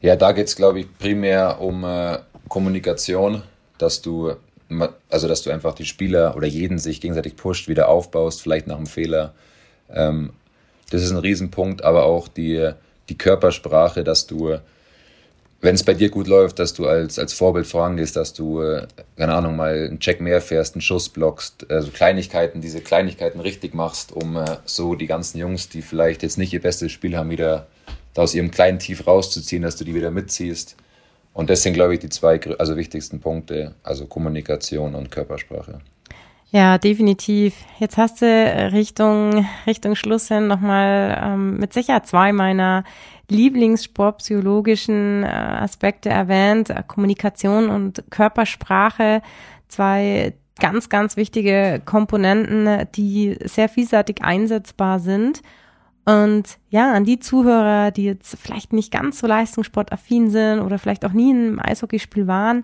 Ja, 0.01 0.15
da 0.15 0.31
geht 0.31 0.47
es, 0.47 0.55
glaube 0.55 0.81
ich, 0.81 0.97
primär 0.97 1.59
um 1.61 1.83
äh, 1.83 2.19
Kommunikation, 2.47 3.43
dass 3.77 4.01
du, 4.01 4.33
also 5.09 5.27
dass 5.27 5.41
du 5.43 5.51
einfach 5.51 5.73
die 5.73 5.85
Spieler 5.85 6.35
oder 6.35 6.47
jeden 6.47 6.79
sich 6.79 7.01
gegenseitig 7.01 7.35
pusht, 7.35 7.67
wieder 7.67 7.89
aufbaust, 7.89 8.41
vielleicht 8.41 8.67
nach 8.67 8.77
einem 8.77 8.87
Fehler. 8.87 9.33
Ähm, 9.89 10.31
das 10.89 11.03
ist 11.03 11.11
ein 11.11 11.17
Riesenpunkt, 11.17 11.83
aber 11.83 12.05
auch 12.05 12.27
die, 12.27 12.71
die 13.09 13.17
Körpersprache, 13.17 14.03
dass 14.03 14.27
du, 14.27 14.57
wenn 15.61 15.75
es 15.75 15.83
bei 15.83 15.93
dir 15.93 16.09
gut 16.09 16.27
läuft, 16.27 16.59
dass 16.59 16.73
du 16.73 16.87
als, 16.87 17.19
als 17.19 17.33
Vorbild 17.33 17.67
vorangehst, 17.67 18.15
dass 18.15 18.33
du, 18.33 18.61
äh, 18.61 18.87
keine 19.17 19.33
Ahnung, 19.33 19.55
mal 19.55 19.73
einen 19.73 19.99
Check 19.99 20.21
mehr 20.21 20.41
fährst, 20.41 20.75
einen 20.75 20.81
Schuss 20.81 21.09
blockst, 21.09 21.69
also 21.69 21.91
Kleinigkeiten, 21.91 22.61
diese 22.61 22.81
Kleinigkeiten 22.81 23.39
richtig 23.39 23.73
machst, 23.73 24.11
um 24.11 24.37
äh, 24.37 24.57
so 24.65 24.95
die 24.95 25.07
ganzen 25.07 25.37
Jungs, 25.37 25.69
die 25.69 25.81
vielleicht 25.81 26.23
jetzt 26.23 26.37
nicht 26.37 26.53
ihr 26.53 26.61
bestes 26.61 26.91
Spiel 26.91 27.17
haben, 27.17 27.29
wieder 27.29 27.67
da 28.13 28.23
aus 28.23 28.33
ihrem 28.33 28.51
kleinen 28.51 28.79
Tief 28.79 29.07
rauszuziehen, 29.07 29.63
dass 29.63 29.75
du 29.75 29.83
die 29.83 29.95
wieder 29.95 30.11
mitziehst. 30.11 30.75
Und 31.33 31.49
das 31.49 31.63
sind, 31.63 31.73
glaube 31.73 31.93
ich, 31.93 31.99
die 31.99 32.09
zwei 32.09 32.39
also 32.57 32.75
wichtigsten 32.75 33.19
Punkte, 33.19 33.75
also 33.83 34.05
Kommunikation 34.05 34.95
und 34.95 35.11
Körpersprache. 35.11 35.79
Ja, 36.51 36.79
definitiv. 36.79 37.53
Jetzt 37.77 37.97
hast 37.97 38.23
du 38.23 38.25
Richtung, 38.25 39.45
Richtung 39.67 39.95
Schluss 39.95 40.27
hin 40.29 40.47
nochmal 40.47 41.21
ähm, 41.23 41.57
mit 41.57 41.73
Sicherheit 41.73 42.07
zwei 42.07 42.33
meiner 42.33 42.83
Lieblingssportpsychologischen 43.29 45.23
äh, 45.23 45.27
Aspekte 45.27 46.09
erwähnt. 46.09 46.73
Kommunikation 46.87 47.69
und 47.69 48.03
Körpersprache. 48.09 49.21
Zwei 49.67 50.33
ganz, 50.59 50.89
ganz 50.89 51.17
wichtige 51.17 51.81
Komponenten, 51.85 52.87
die 52.95 53.37
sehr 53.45 53.69
vielseitig 53.69 54.23
einsetzbar 54.23 54.99
sind. 54.99 55.43
Und 56.05 56.57
ja, 56.69 56.93
an 56.93 57.05
die 57.05 57.19
Zuhörer, 57.19 57.91
die 57.91 58.05
jetzt 58.05 58.37
vielleicht 58.39 58.73
nicht 58.73 58.91
ganz 58.91 59.19
so 59.19 59.27
leistungssportaffin 59.27 60.29
sind 60.29 60.59
oder 60.61 60.79
vielleicht 60.79 61.05
auch 61.05 61.13
nie 61.13 61.31
einem 61.31 61.59
Eishockeyspiel 61.59 62.27
waren, 62.27 62.63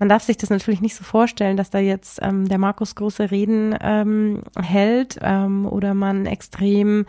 man 0.00 0.08
darf 0.08 0.22
sich 0.22 0.38
das 0.38 0.48
natürlich 0.48 0.80
nicht 0.80 0.94
so 0.94 1.04
vorstellen, 1.04 1.58
dass 1.58 1.68
da 1.68 1.78
jetzt 1.78 2.20
ähm, 2.22 2.48
der 2.48 2.56
Markus 2.56 2.94
große 2.94 3.30
Reden 3.30 3.76
ähm, 3.82 4.40
hält 4.58 5.18
ähm, 5.20 5.66
oder 5.66 5.92
man 5.92 6.24
extrem 6.24 7.04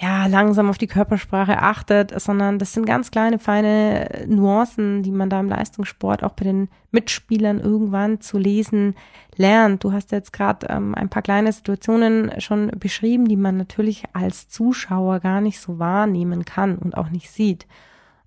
ja, 0.00 0.26
langsam 0.26 0.70
auf 0.70 0.78
die 0.78 0.86
Körpersprache 0.86 1.58
achtet, 1.58 2.18
sondern 2.18 2.58
das 2.58 2.72
sind 2.72 2.86
ganz 2.86 3.10
kleine, 3.10 3.38
feine 3.38 4.24
Nuancen, 4.26 5.02
die 5.02 5.10
man 5.10 5.28
da 5.28 5.40
im 5.40 5.50
Leistungssport 5.50 6.24
auch 6.24 6.32
bei 6.32 6.44
den 6.44 6.68
Mitspielern 6.90 7.60
irgendwann 7.60 8.22
zu 8.22 8.38
lesen 8.38 8.94
lernt. 9.36 9.84
Du 9.84 9.92
hast 9.92 10.10
jetzt 10.10 10.32
gerade 10.32 10.68
ähm, 10.70 10.94
ein 10.94 11.10
paar 11.10 11.20
kleine 11.20 11.52
Situationen 11.52 12.40
schon 12.40 12.68
beschrieben, 12.78 13.28
die 13.28 13.36
man 13.36 13.58
natürlich 13.58 14.04
als 14.14 14.48
Zuschauer 14.48 15.20
gar 15.20 15.42
nicht 15.42 15.60
so 15.60 15.78
wahrnehmen 15.78 16.46
kann 16.46 16.78
und 16.78 16.96
auch 16.96 17.10
nicht 17.10 17.30
sieht. 17.30 17.66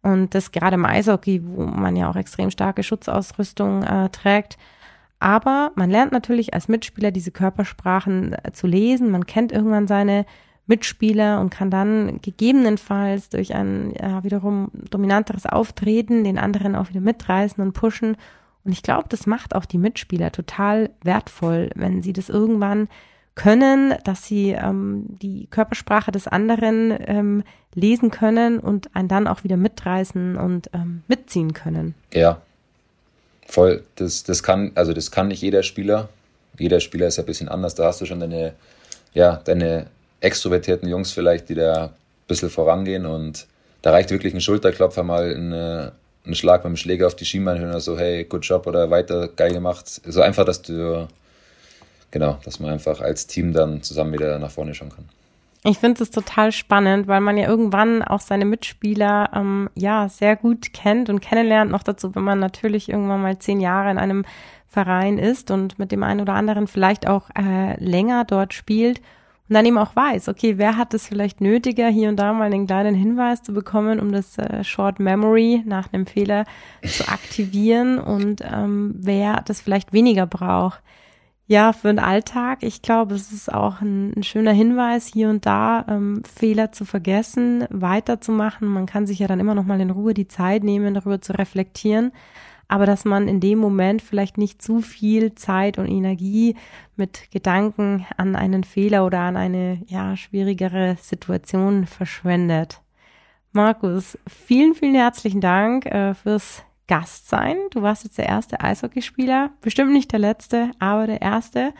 Und 0.03 0.35
das 0.35 0.51
gerade 0.51 0.75
im 0.75 0.85
Eishockey, 0.85 1.41
wo 1.43 1.65
man 1.65 1.95
ja 1.95 2.07
auch 2.07 2.15
extrem 2.15 2.51
starke 2.51 2.83
Schutzausrüstung 2.83 3.81
äh, 3.81 4.09
trägt. 4.09 4.59
Aber 5.19 5.71
man 5.73 5.89
lernt 5.89 6.11
natürlich 6.11 6.53
als 6.53 6.67
Mitspieler 6.67 7.09
diese 7.09 7.31
Körpersprachen 7.31 8.33
äh, 8.43 8.51
zu 8.51 8.67
lesen. 8.67 9.09
Man 9.09 9.25
kennt 9.25 9.51
irgendwann 9.51 9.87
seine 9.87 10.27
Mitspieler 10.65 11.41
und 11.41 11.49
kann 11.49 11.69
dann 11.69 12.21
gegebenenfalls 12.21 13.29
durch 13.29 13.53
ein 13.53 13.93
ja, 13.99 14.23
wiederum 14.23 14.71
dominanteres 14.89 15.45
Auftreten 15.45 16.23
den 16.23 16.37
anderen 16.37 16.75
auch 16.75 16.89
wieder 16.89 17.01
mitreißen 17.01 17.61
und 17.61 17.73
pushen. 17.73 18.15
Und 18.63 18.71
ich 18.71 18.81
glaube, 18.81 19.09
das 19.09 19.27
macht 19.27 19.55
auch 19.55 19.65
die 19.65 19.77
Mitspieler 19.77 20.31
total 20.31 20.89
wertvoll, 21.03 21.69
wenn 21.75 22.01
sie 22.01 22.13
das 22.13 22.29
irgendwann 22.29 22.87
können, 23.35 23.95
dass 24.05 24.25
sie 24.25 24.51
ähm, 24.51 25.05
die 25.21 25.47
Körpersprache 25.47 26.11
des 26.11 26.27
anderen 26.27 26.95
ähm, 27.07 27.43
lesen 27.73 28.11
können 28.11 28.59
und 28.59 28.95
einen 28.95 29.07
dann 29.07 29.27
auch 29.27 29.43
wieder 29.43 29.57
mitreißen 29.57 30.37
und 30.37 30.69
ähm, 30.73 31.03
mitziehen 31.07 31.53
können. 31.53 31.95
Ja, 32.13 32.41
voll. 33.47 33.83
Das, 33.95 34.23
das 34.23 34.43
kann, 34.43 34.71
also 34.75 34.93
das 34.93 35.11
kann 35.11 35.29
nicht 35.29 35.41
jeder 35.41 35.63
Spieler. 35.63 36.09
Jeder 36.57 36.79
Spieler 36.79 37.07
ist 37.07 37.19
ein 37.19 37.25
bisschen 37.25 37.49
anders. 37.49 37.73
Da 37.75 37.85
hast 37.85 37.99
du 37.99 38.05
schon 38.05 38.19
deine, 38.19 38.53
ja, 39.13 39.37
deine 39.37 39.87
extrovertierten 40.23 40.87
Jungs 40.89 41.11
vielleicht, 41.11 41.49
die 41.49 41.55
da 41.55 41.85
ein 41.85 41.91
bisschen 42.27 42.49
vorangehen 42.49 43.05
und 43.05 43.47
da 43.81 43.91
reicht 43.91 44.09
wirklich 44.09 44.33
ein 44.33 44.41
Schulterklopfer 44.41 45.03
mal 45.03 45.33
eine, 45.35 45.91
einen 46.25 46.35
Schlag 46.35 46.63
mit 46.63 46.71
dem 46.71 46.77
Schläger 46.77 47.05
auf 47.07 47.15
die 47.15 47.25
Schienbeinhöhe 47.25 47.67
oder 47.67 47.81
so, 47.81 47.97
hey, 47.97 48.23
good 48.23 48.45
job 48.45 48.65
oder 48.65 48.89
weiter, 48.89 49.27
geil 49.27 49.53
gemacht. 49.53 50.01
So 50.05 50.21
einfach, 50.21 50.45
dass 50.45 50.61
du, 50.61 51.07
genau, 52.11 52.39
dass 52.45 52.61
man 52.61 52.71
einfach 52.71 53.01
als 53.01 53.27
Team 53.27 53.51
dann 53.51 53.83
zusammen 53.83 54.13
wieder 54.13 54.39
nach 54.39 54.51
vorne 54.51 54.73
schauen 54.73 54.89
kann. 54.89 55.09
Ich 55.65 55.79
finde 55.79 56.01
es 56.03 56.11
total 56.11 56.51
spannend, 56.51 57.07
weil 57.07 57.21
man 57.21 57.37
ja 57.37 57.47
irgendwann 57.47 58.01
auch 58.01 58.19
seine 58.19 58.45
Mitspieler 58.45 59.29
ähm, 59.33 59.69
ja 59.75 60.07
sehr 60.09 60.35
gut 60.37 60.73
kennt 60.73 61.09
und 61.09 61.19
kennenlernt. 61.19 61.71
Noch 61.71 61.83
dazu, 61.83 62.15
wenn 62.15 62.23
man 62.23 62.39
natürlich 62.39 62.89
irgendwann 62.89 63.21
mal 63.21 63.37
zehn 63.39 63.59
Jahre 63.59 63.91
in 63.91 63.97
einem 63.97 64.25
Verein 64.67 65.17
ist 65.17 65.51
und 65.51 65.77
mit 65.77 65.91
dem 65.91 66.03
einen 66.03 66.21
oder 66.21 66.33
anderen 66.33 66.67
vielleicht 66.67 67.07
auch 67.07 67.29
äh, 67.37 67.81
länger 67.83 68.25
dort 68.25 68.53
spielt 68.53 69.01
und 69.49 69.55
dann 69.55 69.65
eben 69.65 69.77
auch 69.77 69.95
weiß, 69.95 70.29
okay, 70.29 70.57
wer 70.57 70.77
hat 70.77 70.93
es 70.93 71.07
vielleicht 71.07 71.41
nötiger, 71.41 71.89
hier 71.89 72.09
und 72.09 72.17
da 72.17 72.31
mal 72.31 72.45
einen 72.45 72.65
kleinen 72.65 72.95
Hinweis 72.95 73.43
zu 73.43 73.53
bekommen, 73.53 73.99
um 73.99 74.11
das 74.11 74.37
äh, 74.37 74.63
Short 74.63 74.99
Memory 74.99 75.63
nach 75.65 75.91
einem 75.91 76.05
Fehler 76.05 76.45
zu 76.83 77.07
aktivieren 77.09 77.99
und 77.99 78.41
ähm, 78.41 78.95
wer 78.97 79.41
das 79.45 79.59
vielleicht 79.59 79.91
weniger 79.91 80.27
braucht. 80.27 80.81
Ja, 81.45 81.73
für 81.73 81.89
den 81.89 81.99
Alltag, 81.99 82.59
ich 82.63 82.81
glaube, 82.81 83.15
es 83.15 83.33
ist 83.33 83.53
auch 83.53 83.81
ein, 83.81 84.13
ein 84.15 84.23
schöner 84.23 84.53
Hinweis, 84.53 85.07
hier 85.07 85.29
und 85.29 85.45
da 85.45 85.85
ähm, 85.89 86.23
Fehler 86.23 86.71
zu 86.71 86.85
vergessen, 86.85 87.65
weiterzumachen. 87.69 88.65
Man 88.67 88.85
kann 88.85 89.05
sich 89.05 89.19
ja 89.19 89.27
dann 89.27 89.41
immer 89.41 89.53
noch 89.53 89.65
mal 89.65 89.81
in 89.81 89.91
Ruhe 89.91 90.13
die 90.13 90.29
Zeit 90.29 90.63
nehmen, 90.63 90.93
darüber 90.93 91.21
zu 91.21 91.33
reflektieren 91.33 92.13
aber 92.73 92.87
dass 92.87 93.05
man 93.05 93.27
in 93.27 93.39
dem 93.39 93.59
Moment 93.59 94.01
vielleicht 94.01 94.39
nicht 94.39 94.59
zu 94.59 94.81
viel 94.81 95.35
Zeit 95.35 95.77
und 95.77 95.87
Energie 95.87 96.55
mit 96.95 97.29
Gedanken 97.29 98.07
an 98.17 98.35
einen 98.35 98.63
Fehler 98.63 99.05
oder 99.05 99.19
an 99.19 99.37
eine 99.37 99.83
ja 99.85 100.17
schwierigere 100.17 100.97
Situation 100.99 101.85
verschwendet. 101.85 102.81
Markus, 103.51 104.17
vielen, 104.27 104.73
vielen 104.73 104.95
herzlichen 104.95 105.39
Dank 105.39 105.85
äh, 105.85 106.15
fürs 106.15 106.63
Gastsein. 106.87 107.57
Du 107.69 107.83
warst 107.83 108.05
jetzt 108.05 108.17
der 108.17 108.25
erste 108.25 108.59
Eishockeyspieler, 108.59 109.51
bestimmt 109.61 109.93
nicht 109.93 110.11
der 110.11 110.17
letzte, 110.17 110.71
aber 110.79 111.05
der 111.05 111.21
erste. 111.21 111.75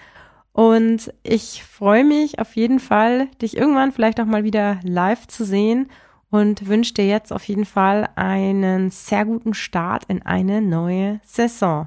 Und 0.52 1.12
ich 1.24 1.64
freue 1.64 2.04
mich 2.04 2.38
auf 2.38 2.56
jeden 2.56 2.80
Fall, 2.80 3.30
dich 3.42 3.58
irgendwann 3.58 3.94
vielleicht 3.94 4.22
auch 4.22 4.26
mal 4.26 4.44
wieder 4.44 4.80
live 4.84 5.26
zu 5.26 5.44
sehen 5.44 5.90
und 6.34 6.68
wünsche 6.68 6.96
dir 6.96 7.06
jetzt 7.06 7.32
auf 7.32 7.48
jeden 7.48 7.64
Fall 7.64 8.10
einen 8.16 8.90
sehr 8.90 9.24
guten 9.24 9.54
Start 9.54 10.06
in 10.08 10.24
eine 10.24 10.64
neue 10.64 11.20
Saison. 11.24 11.86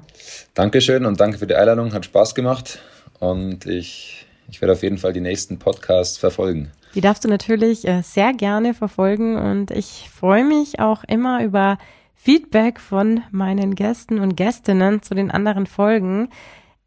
Dankeschön 0.53 1.05
und 1.05 1.19
danke 1.19 1.37
für 1.37 1.47
die 1.47 1.55
Einladung. 1.55 1.91
Hat 1.91 2.05
Spaß 2.05 2.33
gemacht 2.33 2.79
und 3.19 3.65
ich, 3.65 4.25
ich 4.49 4.61
werde 4.61 4.71
auf 4.71 4.83
jeden 4.83 4.99
Fall 4.99 5.11
die 5.11 5.19
nächsten 5.19 5.59
Podcasts 5.59 6.17
verfolgen. 6.17 6.71
Die 6.95 7.01
darfst 7.01 7.25
du 7.25 7.27
natürlich 7.27 7.85
äh, 7.85 8.01
sehr 8.03 8.31
gerne 8.31 8.73
verfolgen 8.73 9.35
und 9.35 9.71
ich 9.71 10.09
freue 10.09 10.45
mich 10.45 10.79
auch 10.79 11.03
immer 11.03 11.43
über 11.43 11.77
Feedback 12.15 12.79
von 12.79 13.23
meinen 13.31 13.75
Gästen 13.75 14.17
und 14.17 14.37
Gästinnen 14.37 15.01
zu 15.01 15.13
den 15.13 15.29
anderen 15.29 15.65
Folgen. 15.65 16.29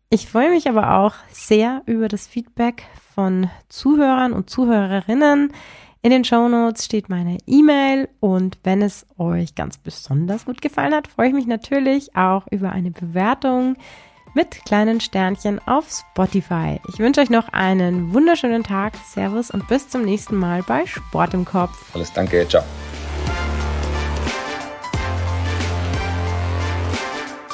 Ich 0.08 0.28
freue 0.28 0.48
mich 0.48 0.66
aber 0.66 0.96
auch 0.96 1.12
sehr 1.30 1.82
über 1.84 2.08
das 2.08 2.26
Feedback 2.26 2.84
von 3.14 3.50
Zuhörern 3.68 4.32
und 4.32 4.48
Zuhörerinnen. 4.48 5.52
In 6.02 6.10
den 6.10 6.24
Show 6.24 6.48
Notes 6.48 6.86
steht 6.86 7.10
meine 7.10 7.36
E-Mail 7.46 8.08
und 8.20 8.58
wenn 8.64 8.80
es 8.80 9.04
euch 9.18 9.54
ganz 9.54 9.76
besonders 9.76 10.46
gut 10.46 10.62
gefallen 10.62 10.94
hat, 10.94 11.08
freue 11.08 11.28
ich 11.28 11.34
mich 11.34 11.46
natürlich 11.46 12.16
auch 12.16 12.46
über 12.50 12.72
eine 12.72 12.90
Bewertung 12.90 13.76
mit 14.32 14.64
kleinen 14.64 15.00
Sternchen 15.00 15.60
auf 15.66 15.90
Spotify. 15.90 16.80
Ich 16.88 17.00
wünsche 17.00 17.20
euch 17.20 17.28
noch 17.28 17.50
einen 17.50 18.14
wunderschönen 18.14 18.62
Tag. 18.62 18.94
Servus 19.12 19.50
und 19.50 19.68
bis 19.68 19.90
zum 19.90 20.02
nächsten 20.02 20.36
Mal 20.36 20.62
bei 20.62 20.86
Sport 20.86 21.34
im 21.34 21.44
Kopf. 21.44 21.94
Alles 21.94 22.10
danke, 22.14 22.48
ciao. 22.48 22.64